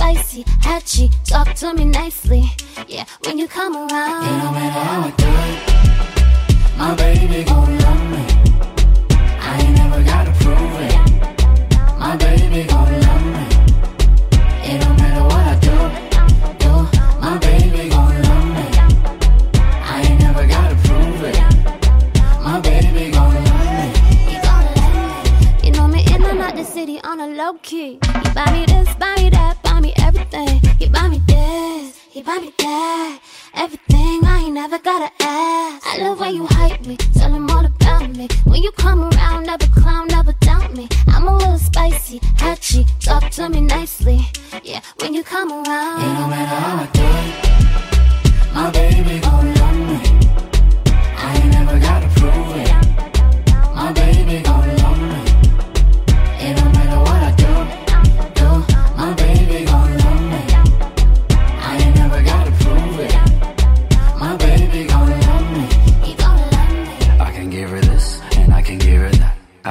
spicy, 0.00 0.44
hatchy, 0.62 1.10
talk 1.26 1.52
to 1.54 1.74
me 1.74 1.84
nicely. 1.84 2.44
Yeah, 2.88 3.04
when 3.26 3.36
you 3.36 3.46
come 3.46 3.76
around. 3.76 4.24
It 4.24 4.42
don't 4.42 4.54
matter 4.54 4.80
how 4.88 5.00
I 5.02 5.12
do 5.22 5.28
it. 5.50 5.58
My 6.78 6.94
baby 6.94 7.44
gon' 7.44 7.78
love 7.84 8.02
me. 8.12 8.24
I 9.48 9.60
ain't 9.60 9.76
never 9.76 10.02
gotta 10.02 10.32
prove 10.42 10.74
it. 10.88 10.96
My 11.98 12.16
baby 12.16 12.66
gon' 12.66 12.92
love 13.04 13.24
me. 13.36 13.44
It 14.70 14.80
don't 14.80 14.96
matter 14.96 15.24
what 15.30 15.44
I 15.52 15.56
do. 15.68 15.76
Do. 16.64 16.72
My 17.20 17.36
baby 17.36 17.90
gon' 17.90 18.22
love 18.22 18.46
me. 18.56 18.66
I 19.84 20.00
ain't 20.06 20.18
never 20.18 20.46
gotta 20.46 20.76
prove 20.86 21.24
it. 21.30 21.38
My 22.42 22.58
baby 22.60 23.10
gon' 23.10 23.34
love 23.48 23.70
me. 23.76 23.92
You 25.62 25.72
know 25.72 25.86
me 25.88 26.00
in 26.14 26.24
and 26.24 26.40
out 26.40 26.56
the 26.56 26.64
city 26.64 26.98
on 27.04 27.20
a 27.20 27.26
low 27.26 27.52
key. 27.60 27.98
You 28.24 28.30
buy 28.34 28.50
me 28.50 28.64
this, 28.64 28.94
buy 28.94 29.14
me 29.16 29.28
that, 29.28 29.59
everything. 29.96 30.60
You 30.78 30.88
buy 30.88 31.08
me 31.08 31.20
this, 31.26 31.98
you 32.12 32.22
buy 32.22 32.38
me 32.38 32.52
that. 32.58 33.20
Everything 33.54 34.24
I 34.24 34.42
ain't 34.44 34.54
never 34.54 34.78
gotta 34.78 35.10
ask. 35.20 35.86
I 35.86 35.98
love 35.98 36.20
when 36.20 36.34
you 36.34 36.46
hype 36.46 36.86
me, 36.86 36.96
tell 36.96 37.30
them 37.30 37.50
all 37.50 37.64
about 37.64 38.08
me. 38.10 38.28
When 38.44 38.62
you 38.62 38.70
come 38.72 39.02
around, 39.04 39.46
never 39.46 39.66
clown, 39.68 40.08
never 40.08 40.32
doubt 40.40 40.74
me. 40.74 40.88
I'm 41.08 41.26
a 41.26 41.36
little 41.36 41.58
spicy, 41.58 42.20
hatchy, 42.36 42.86
talk 43.00 43.30
to 43.32 43.48
me 43.48 43.60
nicely. 43.60 44.20
Yeah, 44.62 44.80
when 45.00 45.14
you 45.14 45.22
come 45.22 45.50
around. 45.50 46.02
It 46.02 46.18
don't 46.18 46.30
matter 46.30 46.56
how 46.64 46.82
I 46.82 46.86
do 46.92 47.06
it. 47.26 48.54
My 48.54 48.70
baby 48.70 49.20
gon' 49.20 49.54
love 49.54 49.76
me. 49.76 50.00
I 51.16 51.36
ain't 51.36 51.52
never 51.52 51.78
gotta 51.78 52.09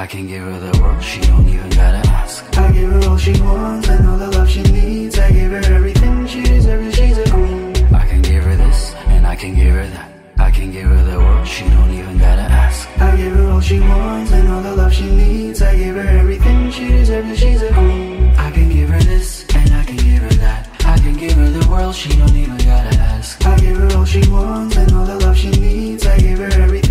I 0.00 0.06
can 0.06 0.26
give 0.26 0.42
her 0.42 0.58
the 0.58 0.80
world, 0.80 1.04
she 1.04 1.20
don't 1.20 1.46
even 1.46 1.68
gotta 1.68 2.00
ask. 2.08 2.56
I 2.56 2.72
give 2.72 2.90
her 2.90 3.06
all 3.06 3.18
she 3.18 3.38
wants 3.42 3.86
and 3.86 4.08
all 4.08 4.16
the 4.16 4.30
love 4.30 4.48
she 4.48 4.62
needs. 4.62 5.18
I 5.18 5.30
give 5.30 5.50
her 5.50 5.74
everything 5.74 6.26
she 6.26 6.42
deserves, 6.42 6.96
she's 6.96 7.18
a 7.18 7.24
queen. 7.28 7.76
I 7.94 8.06
can 8.06 8.22
give 8.22 8.44
her 8.44 8.56
this 8.56 8.94
and 9.08 9.26
I 9.26 9.36
can 9.36 9.54
give 9.54 9.74
her 9.74 9.86
that. 9.86 10.10
I 10.38 10.50
can 10.52 10.72
give 10.72 10.88
her 10.88 11.04
the 11.04 11.18
world, 11.18 11.46
she 11.46 11.64
don't 11.68 11.90
even 11.90 12.16
gotta 12.16 12.48
ask. 12.64 12.88
I 12.98 13.14
give 13.14 13.36
her 13.36 13.50
all 13.50 13.60
she 13.60 13.78
wants 13.78 14.32
and 14.32 14.48
all 14.48 14.62
the 14.62 14.74
love 14.74 14.94
she 14.94 15.04
needs. 15.04 15.60
I 15.60 15.76
give 15.76 15.96
her 15.96 16.08
everything 16.20 16.70
she 16.70 16.88
deserves, 16.88 17.38
she's 17.38 17.60
a 17.60 17.70
queen. 17.74 18.34
I 18.38 18.50
can 18.52 18.70
give 18.70 18.88
her 18.88 19.00
this 19.00 19.44
and 19.54 19.70
I 19.74 19.84
can 19.84 19.96
give 19.96 20.22
her 20.22 20.34
that. 20.44 20.66
I 20.86 20.96
can 20.96 21.14
give 21.14 21.34
her 21.34 21.50
the 21.50 21.68
world, 21.68 21.94
she 21.94 22.08
don't 22.16 22.34
even 22.34 22.56
gotta 22.56 22.96
ask. 22.96 23.44
I 23.44 23.54
give 23.58 23.76
her 23.76 23.98
all 23.98 24.06
she 24.06 24.26
wants 24.30 24.78
and 24.78 24.90
all 24.94 25.04
the 25.04 25.18
love 25.18 25.36
she 25.36 25.50
needs. 25.50 26.06
I 26.06 26.18
give 26.18 26.38
her 26.38 26.50
everything 26.62 26.89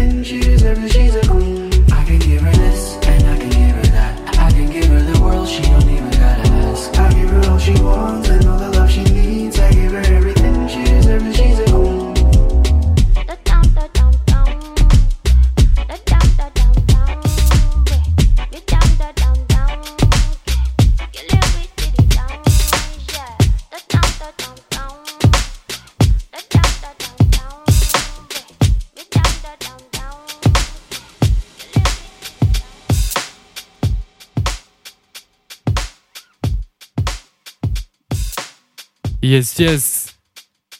Yes, 39.30 39.60
yes. 39.60 40.18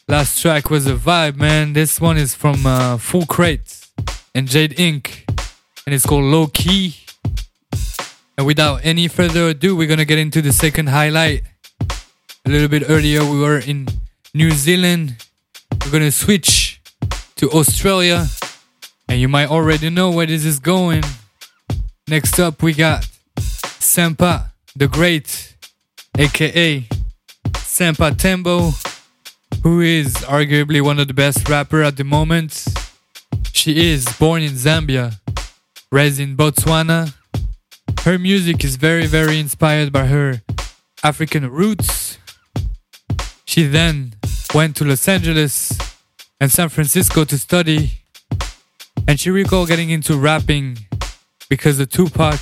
Last 0.08 0.42
track 0.42 0.70
was 0.70 0.84
a 0.88 0.96
vibe, 0.96 1.36
man. 1.36 1.72
This 1.72 2.00
one 2.00 2.16
is 2.16 2.34
from 2.34 2.66
uh, 2.66 2.96
Full 2.96 3.24
Crate 3.24 3.86
and 4.34 4.48
Jade 4.48 4.76
Inc. 4.76 5.22
And 5.86 5.94
it's 5.94 6.04
called 6.04 6.24
Low 6.24 6.48
Key. 6.48 6.96
And 8.36 8.44
without 8.44 8.80
any 8.82 9.06
further 9.06 9.50
ado, 9.50 9.76
we're 9.76 9.86
gonna 9.86 10.04
get 10.04 10.18
into 10.18 10.42
the 10.42 10.52
second 10.52 10.88
highlight. 10.88 11.44
A 12.44 12.50
little 12.50 12.66
bit 12.66 12.82
earlier, 12.88 13.20
we 13.24 13.38
were 13.38 13.60
in 13.60 13.86
New 14.34 14.50
Zealand. 14.50 15.24
We're 15.84 15.92
gonna 15.92 16.10
switch 16.10 16.82
to 17.36 17.52
Australia. 17.52 18.26
And 19.08 19.20
you 19.20 19.28
might 19.28 19.48
already 19.48 19.90
know 19.90 20.10
where 20.10 20.26
this 20.26 20.44
is 20.44 20.58
going. 20.58 21.04
Next 22.08 22.40
up, 22.40 22.64
we 22.64 22.74
got 22.74 23.06
Sampa 23.38 24.50
the 24.74 24.88
Great, 24.88 25.54
aka 26.18 26.88
Sampa 27.70 28.10
Tembo, 28.10 28.72
who 29.62 29.80
is 29.80 30.12
arguably 30.26 30.82
one 30.82 30.98
of 30.98 31.06
the 31.06 31.14
best 31.14 31.48
rapper 31.48 31.82
at 31.82 31.96
the 31.96 32.02
moment. 32.02 32.66
She 33.52 33.92
is 33.92 34.04
born 34.18 34.42
in 34.42 34.54
Zambia, 34.54 35.20
raised 35.92 36.18
in 36.18 36.36
Botswana. 36.36 37.14
Her 38.00 38.18
music 38.18 38.64
is 38.64 38.74
very, 38.74 39.06
very 39.06 39.38
inspired 39.38 39.92
by 39.92 40.06
her 40.06 40.42
African 41.04 41.48
roots. 41.48 42.18
She 43.44 43.62
then 43.62 44.14
went 44.52 44.76
to 44.76 44.84
Los 44.84 45.06
Angeles 45.06 45.78
and 46.40 46.50
San 46.50 46.70
Francisco 46.70 47.24
to 47.24 47.38
study, 47.38 47.92
and 49.06 49.20
she 49.20 49.30
recalled 49.30 49.68
getting 49.68 49.90
into 49.90 50.18
rapping 50.18 50.76
because 51.48 51.78
of 51.78 51.88
Tupac, 51.88 52.40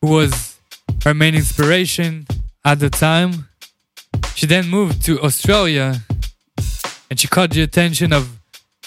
who 0.00 0.08
was 0.08 0.58
her 1.04 1.12
main 1.12 1.34
inspiration 1.34 2.26
at 2.64 2.80
the 2.80 2.88
time. 2.88 3.49
She 4.34 4.46
then 4.46 4.68
moved 4.68 5.04
to 5.04 5.20
Australia 5.22 6.00
and 7.10 7.18
she 7.18 7.28
caught 7.28 7.50
the 7.50 7.62
attention 7.62 8.12
of 8.12 8.38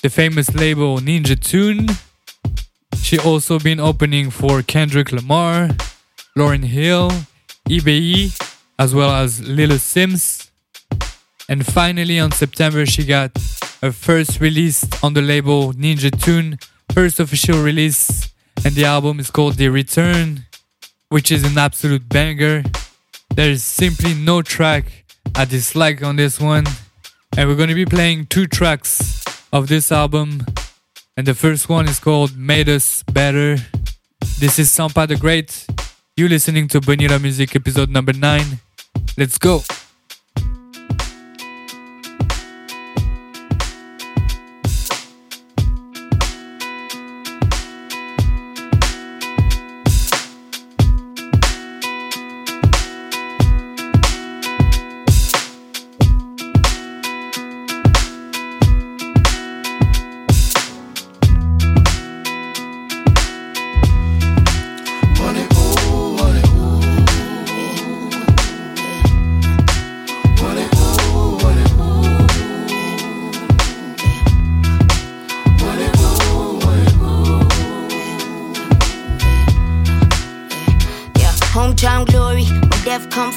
the 0.02 0.10
famous 0.10 0.54
label 0.56 1.00
Ninja 1.00 1.39
Tune. 1.39 1.88
She 2.98 3.20
also 3.20 3.60
been 3.60 3.80
opening 3.80 4.32
for 4.32 4.62
Kendrick 4.62 5.12
Lamar, 5.12 5.70
Lauryn 6.38 6.64
Hill, 6.64 7.12
EBE, 7.70 8.32
as 8.80 8.96
well 8.96 9.12
as 9.12 9.41
Little 9.41 9.78
Simz. 9.78 10.50
And 11.50 11.66
finally, 11.66 12.20
on 12.20 12.32
September, 12.32 12.86
she 12.86 13.06
got 13.06 13.32
her 13.82 13.91
first 13.91 14.39
release 14.39 14.86
on 15.04 15.14
the 15.14 15.22
label 15.22 15.74
Ninja 15.74 16.10
Tune, 16.24 16.58
first 16.94 17.20
official 17.20 17.62
release, 17.62 18.30
and 18.64 18.74
the 18.76 18.86
album 18.86 19.20
is 19.20 19.30
called 19.30 19.56
The 19.56 19.68
Return, 19.68 20.46
which 21.10 21.32
is 21.32 21.44
an 21.44 21.58
absolute 21.58 22.08
banger. 22.08 22.64
There's 23.36 23.64
simply 23.64 24.14
no 24.14 24.41
track 24.41 25.03
I 25.36 25.45
dislike 25.45 26.03
on 26.03 26.15
this 26.15 26.39
one, 26.39 26.65
and 27.36 27.49
we're 27.49 27.55
gonna 27.55 27.73
be 27.73 27.86
playing 27.86 28.27
two 28.27 28.45
tracks 28.45 29.23
of 29.51 29.67
this 29.67 29.91
album, 29.91 30.45
and 31.17 31.25
the 31.25 31.34
first 31.34 31.69
one 31.69 31.88
is 31.88 31.99
called 31.99 32.38
Made 32.38 32.69
Us 32.69 33.03
Better. 33.11 33.57
This 34.39 34.59
is 34.59 34.69
Sampa 34.69 35.07
the 35.07 35.15
Great. 35.15 35.65
You 36.15 36.29
listening 36.29 36.67
to 36.69 36.81
Bonita 36.81 37.17
Music 37.17 37.55
episode 37.55 37.89
number 37.89 38.13
9. 38.13 38.59
Let's 39.17 39.39
go. 39.39 39.63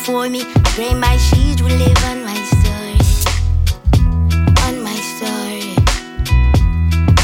For 0.07 0.31
me. 0.31 0.43
I 0.43 0.69
pray 0.77 0.95
my 0.95 1.17
sheets 1.17 1.61
will 1.61 1.77
live 1.85 2.01
on 2.11 2.19
my 2.25 2.39
story. 2.55 2.99
On 4.67 4.75
my 4.89 4.99
story. 5.13 5.75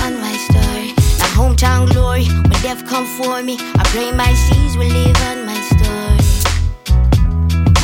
On 0.05 0.13
my 0.25 0.35
story. 0.49 0.89
Now 1.21 1.31
hometown 1.39 1.91
glory. 1.93 2.27
When 2.27 2.59
death 2.67 2.85
come 2.87 3.07
for 3.07 3.41
me, 3.43 3.57
I 3.81 3.85
pray 3.93 4.11
my 4.11 4.33
seeds 4.35 4.77
will 4.77 4.93
live 5.01 5.21
on 5.31 5.39
my 5.51 5.61
story. 5.73 6.27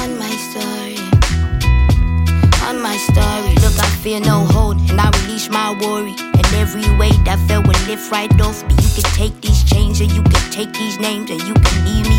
On 0.02 0.10
my 0.24 0.34
story. 0.48 0.98
On 2.68 2.76
my 2.82 2.96
story. 3.08 3.54
Look, 3.62 3.76
I 3.78 3.88
fear 4.02 4.20
no 4.20 4.38
hold, 4.54 4.76
and 4.90 5.00
I 5.00 5.10
release 5.22 5.48
my 5.48 5.70
worry. 5.80 6.14
And 6.38 6.48
every 6.62 6.88
weight 6.98 7.22
I 7.34 7.36
felt 7.46 7.68
will 7.68 7.82
lift 7.86 8.10
right 8.10 8.32
off 8.40 8.64
me. 8.66 8.74
You 8.82 8.90
can 8.98 9.08
take 9.20 9.40
these 9.40 9.62
chains, 9.62 10.00
or 10.00 10.08
you 10.16 10.22
can 10.22 10.44
take 10.50 10.72
these 10.72 10.98
names, 10.98 11.30
or 11.30 11.38
you 11.48 11.54
can 11.54 11.78
leave 11.86 12.08
me 12.08 12.17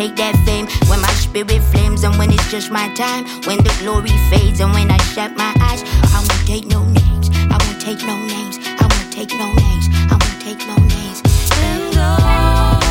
take 0.00 0.16
that 0.16 0.34
fame 0.46 0.66
when 0.88 0.98
my 1.02 1.12
spirit 1.12 1.62
flames 1.72 2.04
and 2.04 2.16
when 2.16 2.32
it's 2.32 2.50
just 2.50 2.70
my 2.70 2.88
time. 2.94 3.22
When 3.44 3.58
the 3.58 3.74
glory 3.80 4.16
fades 4.30 4.60
and 4.60 4.72
when 4.72 4.90
I 4.90 4.96
shut 5.12 5.36
my 5.36 5.52
eyes, 5.60 5.82
I 6.14 6.24
won't 6.26 6.46
take 6.46 6.66
no 6.66 6.82
names. 6.84 7.28
I 7.52 7.56
won't 7.60 7.80
take 7.82 8.00
no 8.06 8.16
names. 8.16 8.56
I 8.80 8.86
won't 8.88 9.12
take 9.12 9.32
no 9.36 9.46
names. 9.52 9.86
I 10.12 10.16
won't 10.16 10.40
take 10.40 10.60
no 10.66 10.76
names. 10.76 11.20
And 11.68 11.94
yeah, 11.94 12.89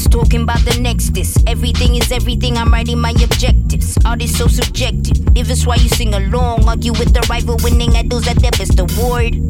this, 0.00 0.08
talking 0.08 0.42
about 0.42 0.60
the 0.60 0.78
next 0.80 1.10
this. 1.14 1.36
Everything 1.46 1.96
is 1.96 2.10
everything, 2.12 2.56
I'm 2.56 2.72
writing 2.72 2.98
my 2.98 3.10
objectives. 3.10 3.98
All 4.04 4.16
this 4.16 4.36
so 4.36 4.46
subjective. 4.46 5.18
If 5.36 5.50
it's 5.50 5.66
why 5.66 5.76
you 5.76 5.88
sing 5.88 6.14
along, 6.14 6.68
argue 6.68 6.92
with 6.92 7.12
the 7.12 7.26
rival, 7.28 7.56
winning 7.62 7.96
at 7.96 8.08
those 8.08 8.26
at 8.28 8.36
their 8.36 8.52
best 8.52 8.78
award. 8.78 9.49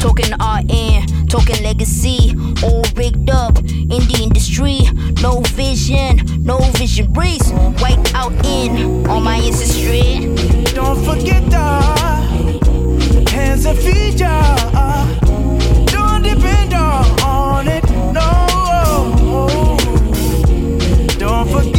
Talking 0.00 0.32
RN, 0.38 1.26
talking 1.28 1.62
legacy, 1.62 2.34
all 2.62 2.84
rigged 2.94 3.30
up 3.30 3.58
in 3.58 3.88
the 3.88 4.20
industry. 4.22 4.80
No 5.22 5.40
vision, 5.54 6.20
no 6.42 6.58
vision 6.78 7.12
race. 7.14 7.50
White 7.80 8.14
out 8.14 8.32
in 8.44 9.06
all 9.08 9.20
my 9.20 9.36
ancestry. 9.36 10.34
Don't 10.74 11.02
forget 11.04 11.42
the 11.50 11.64
hands 13.30 13.64
and 13.66 13.78
feet, 13.78 14.20
yeah. 14.20 15.06
Don't 15.86 16.22
depend 16.22 16.74
on 16.74 17.68
it, 17.68 17.84
no. 18.12 19.48
Don't 21.18 21.48
forget 21.48 21.73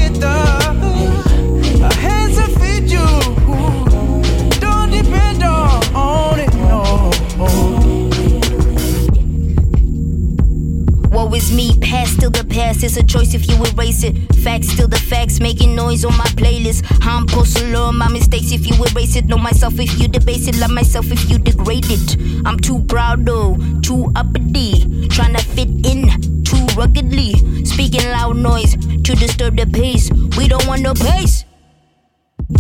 is 11.36 11.52
me. 11.52 11.78
Past 11.80 12.14
still 12.14 12.30
the 12.30 12.46
past. 12.46 12.84
It's 12.84 12.98
a 12.98 13.04
choice 13.04 13.34
if 13.34 13.48
you 13.48 13.56
erase 13.66 14.04
it. 14.04 14.16
Facts 14.36 14.70
still 14.70 14.88
the 14.88 14.98
facts. 14.98 15.40
Making 15.40 15.76
noise 15.76 16.06
on 16.06 16.18
my 16.18 16.26
playlist. 16.40 16.86
I'm 17.02 17.28
post 17.28 17.60
alone. 17.62 17.98
My 17.98 18.10
mistakes 18.10 18.52
if 18.52 18.66
you 18.66 18.76
erase 18.86 19.16
it. 19.16 19.26
Know 19.26 19.38
myself 19.38 19.80
if 19.80 20.00
you 20.00 20.08
debase 20.08 20.48
it. 20.48 20.58
Love 20.58 20.72
myself 20.72 21.12
if 21.12 21.30
you 21.30 21.38
degrade 21.38 21.86
it. 21.90 22.18
I'm 22.46 22.60
too 22.60 22.80
proud 22.86 23.26
though. 23.26 23.58
Too 23.82 24.12
uppity. 24.16 25.08
Trying 25.10 25.36
to 25.36 25.44
fit 25.44 25.70
in 25.86 26.44
too 26.44 26.66
ruggedly. 26.78 27.34
Speaking 27.66 28.06
loud 28.10 28.38
noise 28.38 28.76
to 28.76 29.16
disturb 29.16 29.58
the 29.58 29.68
peace. 29.68 30.10
We 30.38 30.48
don't 30.48 30.66
want 30.68 30.82
no 30.82 30.94
peace. 30.94 31.44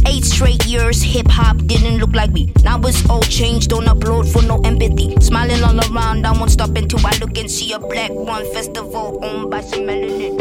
Eight 0.07 0.25
straight 0.25 0.65
years, 0.65 1.01
hip 1.03 1.27
hop 1.29 1.57
didn't 1.57 1.97
look 1.99 2.13
like 2.13 2.31
me. 2.31 2.51
Now 2.63 2.79
it's 2.81 3.07
all 3.09 3.21
changed, 3.21 3.69
don't 3.69 3.85
upload 3.85 4.31
for 4.31 4.41
no 4.41 4.59
empathy. 4.61 5.15
Smiling 5.21 5.63
all 5.63 5.79
around, 5.79 6.25
I 6.25 6.31
won't 6.31 6.49
stop 6.49 6.75
until 6.75 7.05
I 7.05 7.15
look 7.19 7.37
and 7.37 7.49
see 7.49 7.71
a 7.73 7.79
black 7.79 8.09
one 8.11 8.51
festival 8.51 9.19
owned 9.23 9.51
by 9.51 9.61
some 9.61 9.81
melanin. 9.81 10.37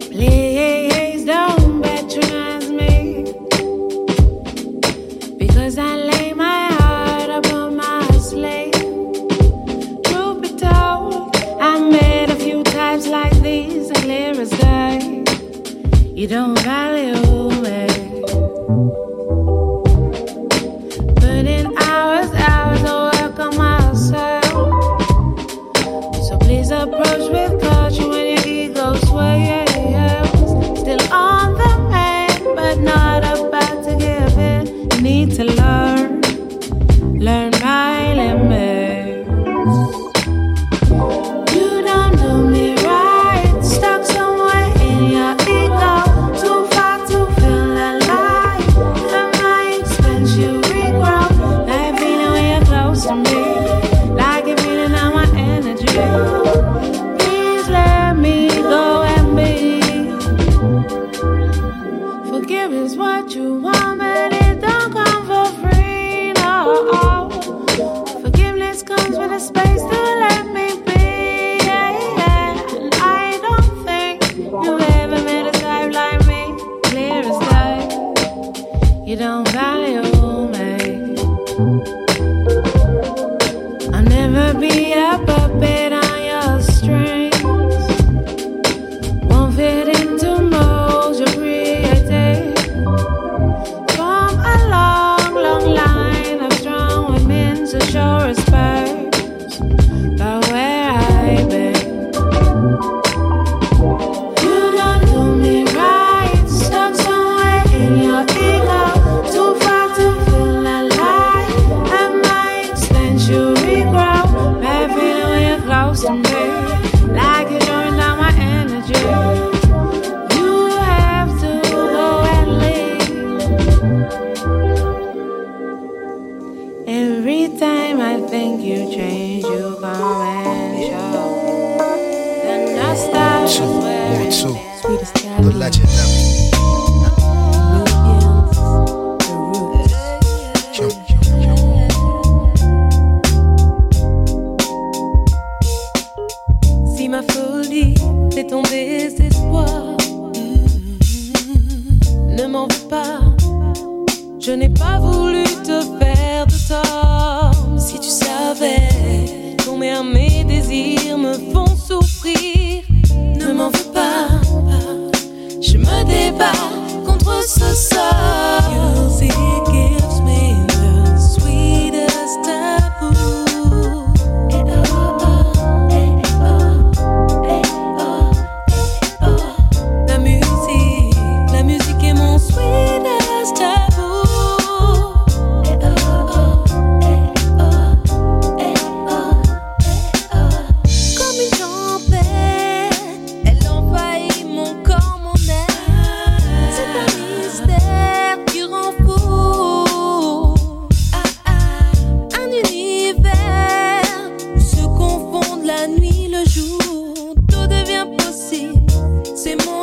Please 0.00 1.24
don't 1.24 1.82
patronize 1.82 2.68
me 2.70 3.24
because 5.38 5.78
I 5.78 5.96
lay 5.96 6.32
my 6.32 6.72
heart 6.72 7.30
upon 7.30 7.76
my 7.76 8.06
sleeve. 8.18 8.72
Truth 10.04 10.42
be 10.42 10.48
told, 10.48 11.36
I 11.60 11.78
made 11.78 12.30
a 12.30 12.36
few 12.36 12.64
types 12.64 13.06
like 13.06 13.34
these 13.40 13.90
clear 13.92 14.32
as 14.32 14.50
day. 14.50 15.24
You 16.14 16.26
don't 16.26 16.58
value. 16.58 17.41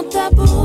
double 0.09 0.58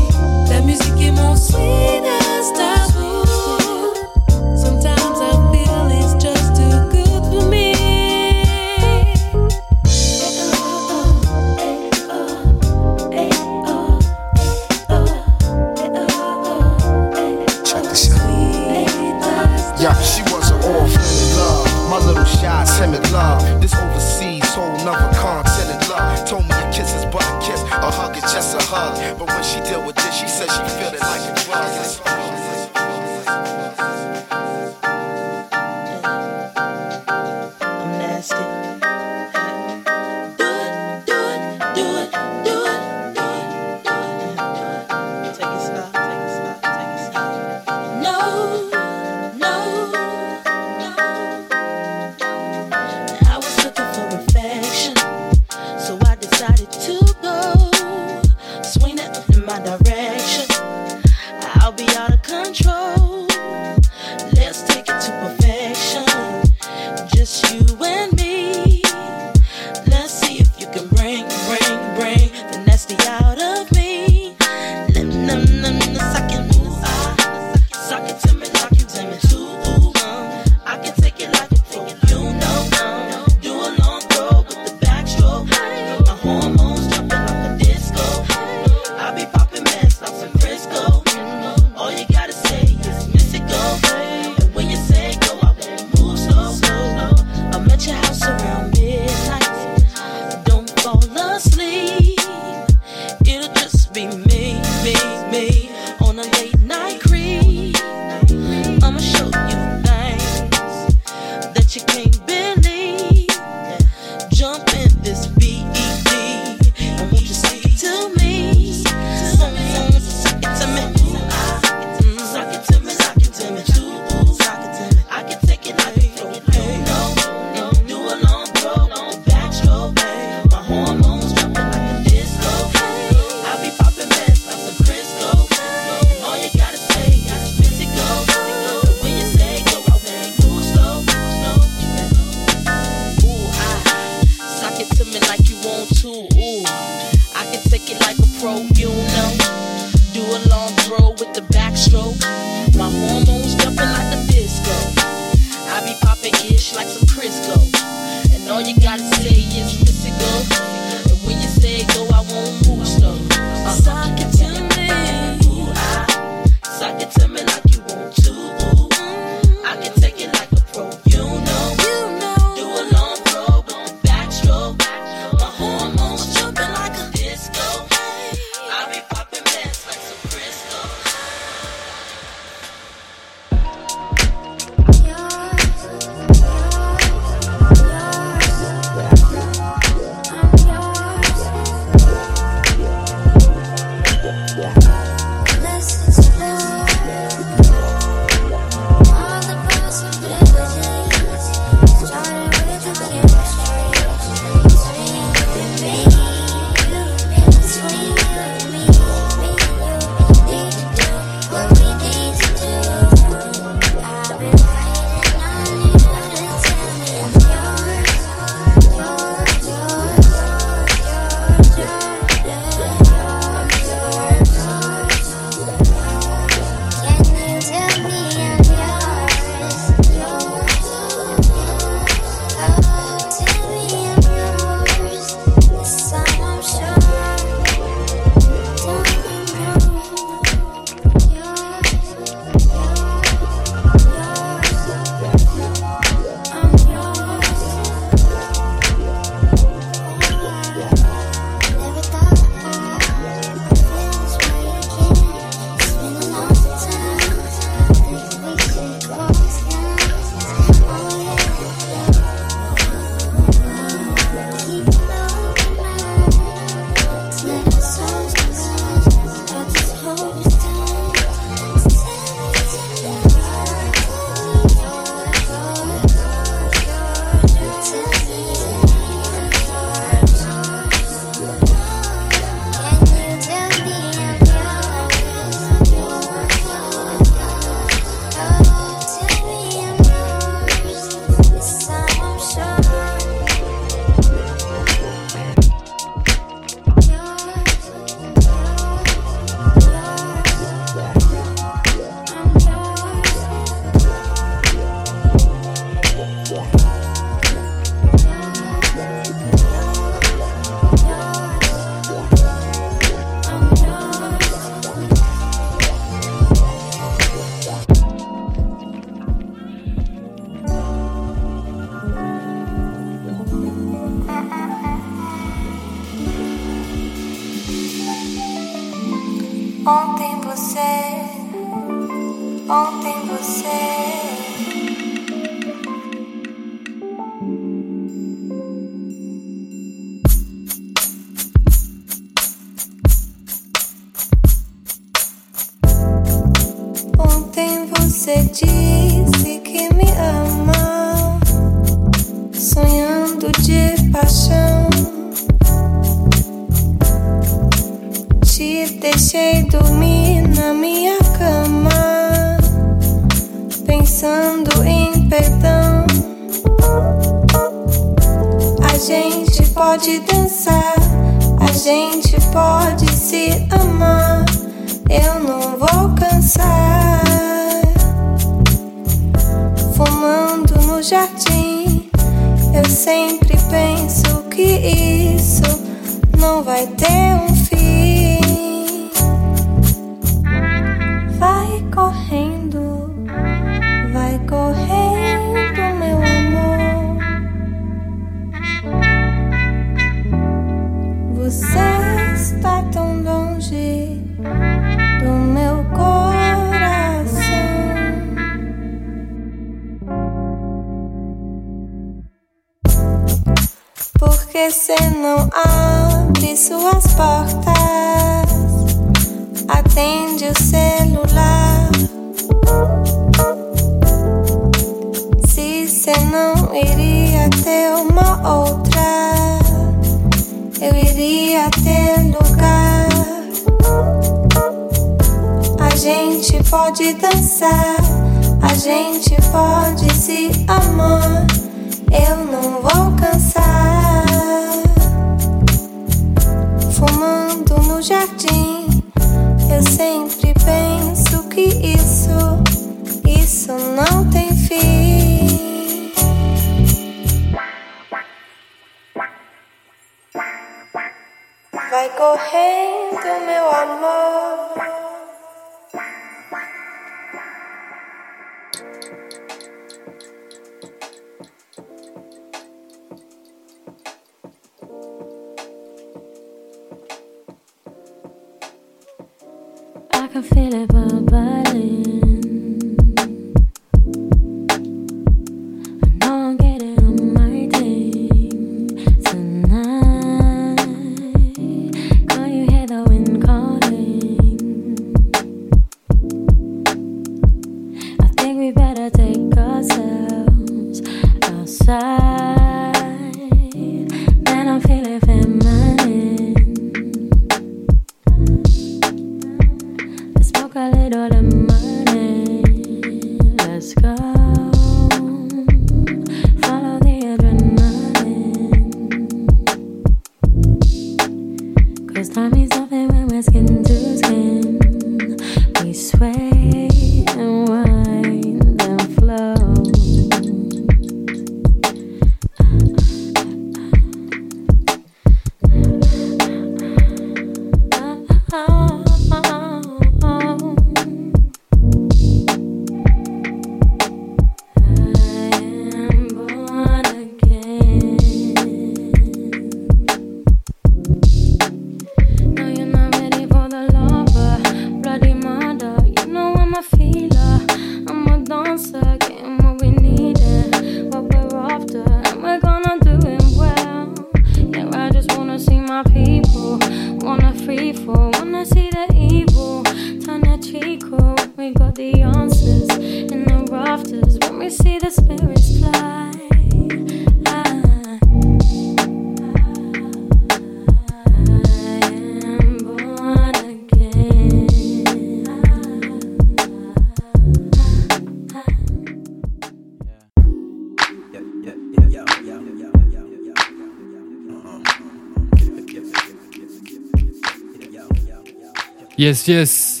Yes, 599.18 599.48
yes. 599.48 600.00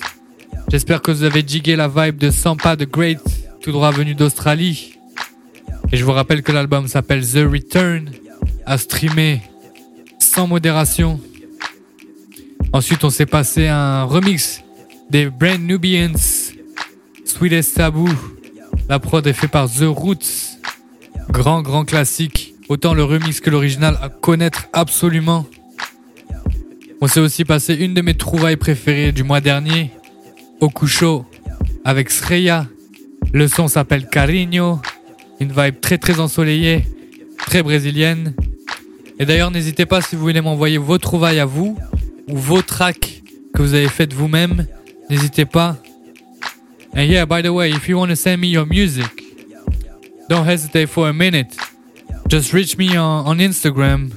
J'espère 0.70 1.00
que 1.00 1.10
vous 1.10 1.22
avez 1.22 1.42
digué 1.42 1.74
la 1.74 1.88
vibe 1.88 2.18
de 2.18 2.30
Sampa 2.30 2.76
the 2.76 2.86
Great, 2.86 3.18
tout 3.62 3.72
droit 3.72 3.90
venu 3.90 4.14
d'Australie. 4.14 4.98
Et 5.90 5.96
je 5.96 6.04
vous 6.04 6.12
rappelle 6.12 6.42
que 6.42 6.52
l'album 6.52 6.86
s'appelle 6.86 7.26
The 7.26 7.50
Return, 7.50 8.10
à 8.66 8.76
streamer 8.76 9.40
sans 10.18 10.46
modération. 10.46 11.18
Ensuite, 12.74 13.04
on 13.04 13.10
s'est 13.10 13.24
passé 13.24 13.68
un 13.68 14.04
remix 14.04 14.62
des 15.08 15.30
Brand 15.30 15.62
Nubians, 15.62 16.52
Sweetest 17.24 17.76
Taboo. 17.76 18.10
La 18.90 18.98
prod 18.98 19.26
est 19.26 19.32
faite 19.32 19.50
par 19.50 19.70
The 19.70 19.84
Roots. 19.84 20.58
Grand, 21.30 21.62
grand 21.62 21.86
classique. 21.86 22.54
Autant 22.68 22.92
le 22.92 23.02
remix 23.02 23.40
que 23.40 23.48
l'original 23.48 23.96
à 24.02 24.10
connaître 24.10 24.66
absolument. 24.74 25.46
On 27.00 27.08
s'est 27.08 27.20
aussi 27.20 27.44
passé 27.44 27.74
une 27.74 27.92
de 27.92 28.00
mes 28.00 28.14
trouvailles 28.14 28.56
préférées 28.56 29.12
du 29.12 29.22
mois 29.22 29.42
dernier, 29.42 29.90
Okusho, 30.60 31.26
avec 31.84 32.10
Sreya. 32.10 32.66
Le 33.34 33.48
son 33.48 33.68
s'appelle 33.68 34.08
Carinho, 34.08 34.80
une 35.38 35.52
vibe 35.52 35.80
très 35.80 35.98
très 35.98 36.20
ensoleillée, 36.20 36.86
très 37.36 37.62
brésilienne. 37.62 38.34
Et 39.18 39.26
d'ailleurs, 39.26 39.50
n'hésitez 39.50 39.84
pas 39.84 40.00
si 40.00 40.16
vous 40.16 40.22
voulez 40.22 40.40
m'envoyer 40.40 40.78
vos 40.78 40.96
trouvailles 40.96 41.40
à 41.40 41.44
vous, 41.44 41.76
ou 42.28 42.36
vos 42.36 42.62
tracks 42.62 43.22
que 43.54 43.60
vous 43.60 43.74
avez 43.74 43.88
faites 43.88 44.14
vous-même, 44.14 44.66
n'hésitez 45.10 45.44
pas. 45.44 45.76
And 46.94 47.02
yeah, 47.02 47.26
by 47.26 47.42
the 47.42 47.48
way, 47.48 47.70
if 47.70 47.88
you 47.88 47.98
want 47.98 48.08
to 48.08 48.16
send 48.16 48.38
me 48.38 48.48
your 48.48 48.66
music, 48.66 49.22
don't 50.30 50.48
hesitate 50.48 50.88
for 50.88 51.08
a 51.08 51.12
minute. 51.12 51.56
Just 52.28 52.52
reach 52.52 52.78
me 52.78 52.98
on, 52.98 53.26
on 53.26 53.38
Instagram 53.38 54.10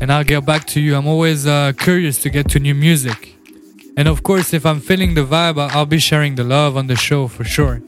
and 0.00 0.10
I'll 0.10 0.24
get 0.24 0.44
back 0.44 0.66
to 0.68 0.80
you. 0.80 0.96
I'm 0.96 1.06
always 1.06 1.46
uh, 1.46 1.72
curious 1.78 2.20
to 2.22 2.30
get 2.30 2.48
to 2.50 2.58
new 2.58 2.74
music. 2.74 3.36
And 3.96 4.08
of 4.08 4.22
course, 4.22 4.54
if 4.54 4.64
I'm 4.64 4.80
feeling 4.80 5.14
the 5.14 5.24
vibe, 5.24 5.58
I'll 5.58 5.86
be 5.86 5.98
sharing 5.98 6.34
the 6.34 6.44
love 6.44 6.76
on 6.76 6.86
the 6.86 6.96
show 6.96 7.28
for 7.28 7.44
sure. 7.44 7.82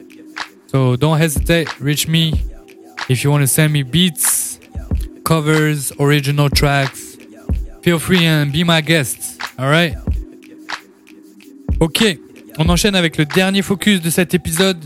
So 0.67 0.95
don't 0.95 1.17
hesitate, 1.17 1.79
reach 1.79 2.07
me 2.07 2.33
if 3.09 3.23
you 3.23 3.31
want 3.31 3.41
to 3.41 3.47
send 3.47 3.73
me 3.73 3.83
beats, 3.83 4.59
covers, 5.23 5.91
original 5.99 6.49
tracks. 6.49 7.17
Feel 7.81 7.99
free 7.99 8.25
and 8.25 8.51
be 8.51 8.63
my 8.63 8.81
guest, 8.81 9.41
alright? 9.59 9.95
Ok, 11.79 12.17
on 12.57 12.69
enchaîne 12.69 12.95
avec 12.95 13.17
le 13.17 13.25
dernier 13.25 13.61
focus 13.61 14.01
de 14.01 14.09
cet 14.09 14.33
épisode. 14.33 14.77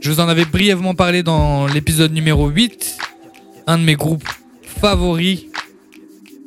Je 0.00 0.10
vous 0.10 0.20
en 0.20 0.28
avais 0.28 0.44
brièvement 0.44 0.94
parlé 0.94 1.22
dans 1.22 1.66
l'épisode 1.66 2.12
numéro 2.12 2.48
8. 2.48 2.98
Un 3.66 3.78
de 3.78 3.82
mes 3.84 3.94
groupes 3.94 4.28
favoris. 4.62 5.46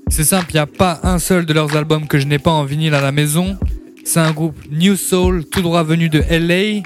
C'est 0.09 0.23
simple, 0.23 0.47
il 0.49 0.53
n'y 0.55 0.59
a 0.59 0.65
pas 0.65 0.99
un 1.03 1.19
seul 1.19 1.45
de 1.45 1.53
leurs 1.53 1.75
albums 1.75 2.07
que 2.07 2.19
je 2.19 2.25
n'ai 2.25 2.39
pas 2.39 2.51
en 2.51 2.63
vinyle 2.63 2.93
à 2.95 3.01
la 3.01 3.11
maison. 3.11 3.57
C'est 4.03 4.19
un 4.19 4.31
groupe 4.31 4.57
New 4.71 4.95
Soul, 4.95 5.45
tout 5.45 5.61
droit 5.61 5.83
venu 5.83 6.09
de 6.09 6.23
LA. 6.29 6.81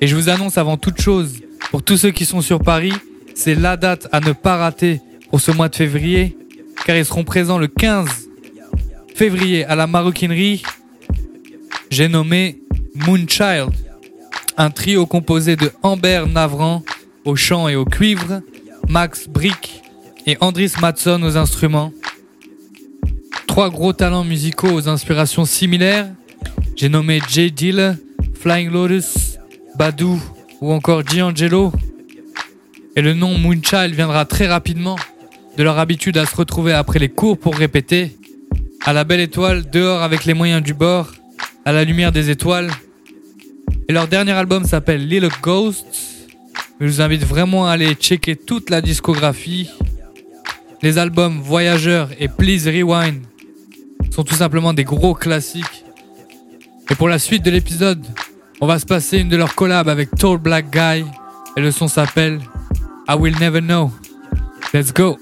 Et 0.00 0.06
je 0.06 0.14
vous 0.14 0.28
annonce 0.28 0.56
avant 0.56 0.76
toute 0.76 1.00
chose, 1.00 1.40
pour 1.70 1.82
tous 1.82 1.96
ceux 1.96 2.10
qui 2.10 2.24
sont 2.24 2.40
sur 2.40 2.60
Paris, 2.60 2.94
c'est 3.34 3.54
la 3.54 3.76
date 3.76 4.08
à 4.12 4.20
ne 4.20 4.32
pas 4.32 4.56
rater 4.56 5.00
pour 5.28 5.40
ce 5.40 5.50
mois 5.50 5.68
de 5.68 5.76
février, 5.76 6.36
car 6.86 6.96
ils 6.96 7.04
seront 7.04 7.24
présents 7.24 7.58
le 7.58 7.66
15 7.66 8.08
février 9.14 9.64
à 9.64 9.74
la 9.74 9.86
maroquinerie. 9.86 10.62
J'ai 11.90 12.08
nommé 12.08 12.60
Moonchild, 12.94 13.70
un 14.56 14.70
trio 14.70 15.04
composé 15.04 15.56
de 15.56 15.70
Amber 15.82 16.24
Navran 16.32 16.82
au 17.24 17.36
chant 17.36 17.68
et 17.68 17.76
au 17.76 17.84
cuivre, 17.84 18.40
Max 18.88 19.28
Brick 19.28 19.82
et 20.26 20.38
Andris 20.40 20.72
Matson 20.80 21.22
aux 21.22 21.36
instruments. 21.36 21.92
Trois 23.50 23.68
gros 23.68 23.92
talents 23.92 24.22
musicaux 24.22 24.70
aux 24.70 24.88
inspirations 24.88 25.44
similaires. 25.44 26.06
J'ai 26.76 26.88
nommé 26.88 27.20
Jay 27.28 27.50
Dill, 27.50 27.98
Flying 28.40 28.70
Lotus, 28.70 29.40
Badu 29.76 30.20
ou 30.60 30.70
encore 30.72 31.02
D'Angelo. 31.02 31.72
Et 32.94 33.02
le 33.02 33.12
nom 33.12 33.36
Moonchild 33.36 33.92
viendra 33.92 34.24
très 34.24 34.46
rapidement 34.46 34.94
de 35.56 35.64
leur 35.64 35.80
habitude 35.80 36.16
à 36.16 36.26
se 36.26 36.36
retrouver 36.36 36.72
après 36.72 37.00
les 37.00 37.08
cours 37.08 37.36
pour 37.36 37.56
répéter, 37.56 38.16
à 38.84 38.92
la 38.92 39.02
belle 39.02 39.18
étoile, 39.18 39.68
dehors 39.68 40.02
avec 40.02 40.26
les 40.26 40.34
moyens 40.34 40.62
du 40.62 40.72
bord, 40.72 41.10
à 41.64 41.72
la 41.72 41.82
lumière 41.82 42.12
des 42.12 42.30
étoiles. 42.30 42.70
Et 43.88 43.92
leur 43.92 44.06
dernier 44.06 44.32
album 44.32 44.64
s'appelle 44.64 45.08
Little 45.08 45.28
Ghosts. 45.42 46.28
Je 46.80 46.86
vous 46.86 47.00
invite 47.00 47.24
vraiment 47.24 47.66
à 47.66 47.72
aller 47.72 47.94
checker 47.94 48.36
toute 48.36 48.70
la 48.70 48.80
discographie. 48.80 49.68
Les 50.82 50.98
albums 50.98 51.40
Voyageurs 51.40 52.10
et 52.20 52.28
Please 52.28 52.68
Rewind 52.68 53.22
sont 54.10 54.24
tout 54.24 54.34
simplement 54.34 54.72
des 54.72 54.84
gros 54.84 55.14
classiques. 55.14 55.84
Et 56.90 56.94
pour 56.94 57.08
la 57.08 57.18
suite 57.18 57.44
de 57.44 57.50
l'épisode, 57.50 58.04
on 58.60 58.66
va 58.66 58.78
se 58.78 58.86
passer 58.86 59.18
une 59.18 59.28
de 59.28 59.36
leurs 59.36 59.54
collabs 59.54 59.88
avec 59.88 60.10
Tall 60.16 60.38
Black 60.38 60.70
Guy 60.70 61.04
et 61.56 61.60
le 61.60 61.70
son 61.70 61.88
s'appelle 61.88 62.40
I 63.08 63.14
Will 63.14 63.38
Never 63.38 63.60
Know. 63.60 63.90
Let's 64.74 64.92
go. 64.92 65.18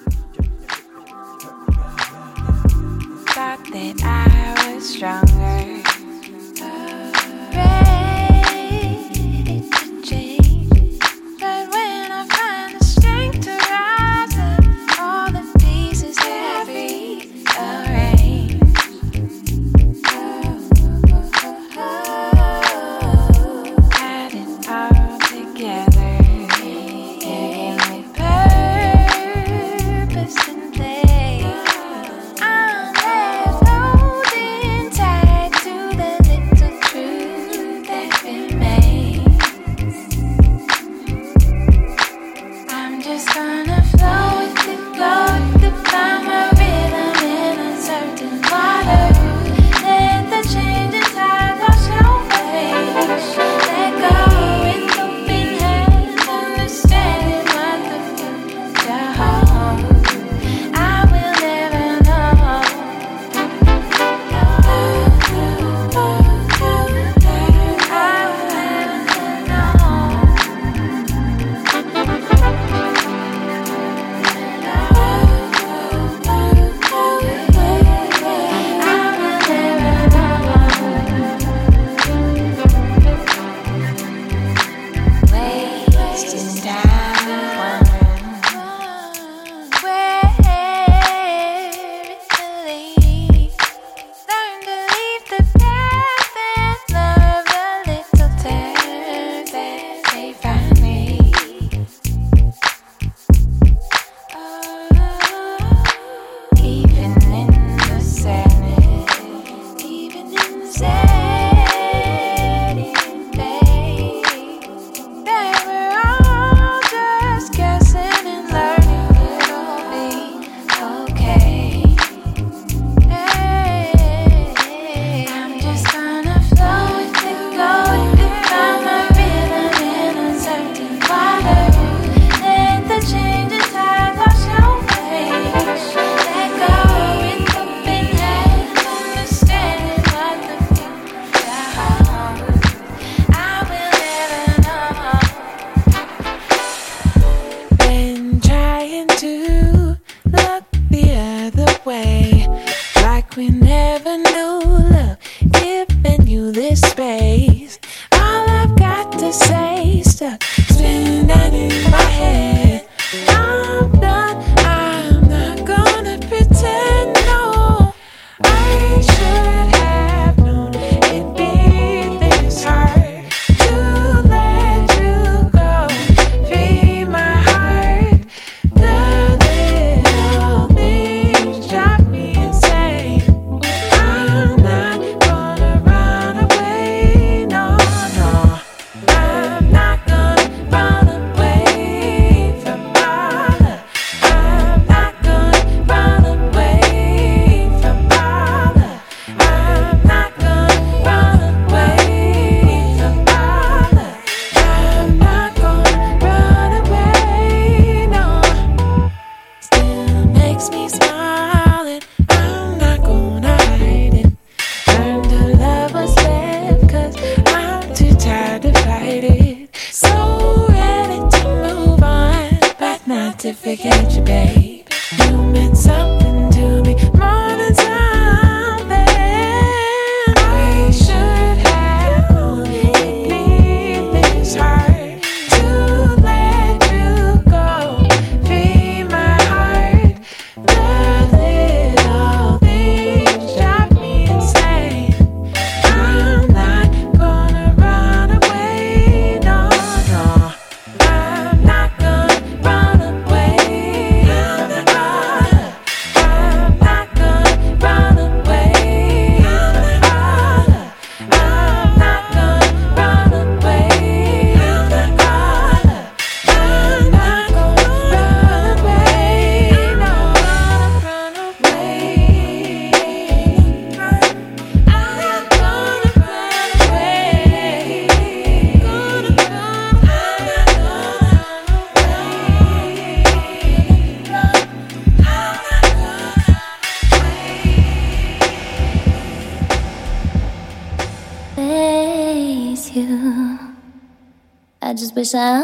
I 294.88 294.94
just 294.94 295.14
wish 295.14 295.34
I 295.34 295.60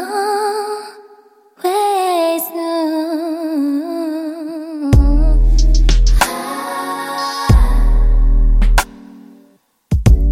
always 1.63 2.43
knew. 2.51 2.61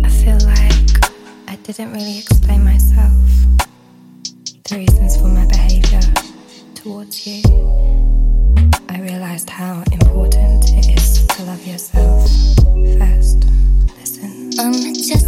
I 0.04 0.10
feel 0.10 0.38
like 0.46 0.86
I 1.48 1.56
didn't 1.64 1.92
really 1.92 2.20
explain 2.20 2.64
myself, 2.64 3.14
the 4.70 4.76
reasons 4.78 5.18
for 5.18 5.28
my 5.28 5.48
behavior 5.48 6.02
towards 6.76 7.26
you. 7.26 7.42
I 8.90 9.00
realized 9.00 9.50
how 9.50 9.82
important 9.92 10.70
it 10.70 10.86
is 10.96 11.26
to 11.26 11.44
love 11.46 11.66
yourself 11.66 12.30
first. 13.00 13.48
Listen. 13.98 14.52
I'm 14.60 14.94
just 14.94 15.26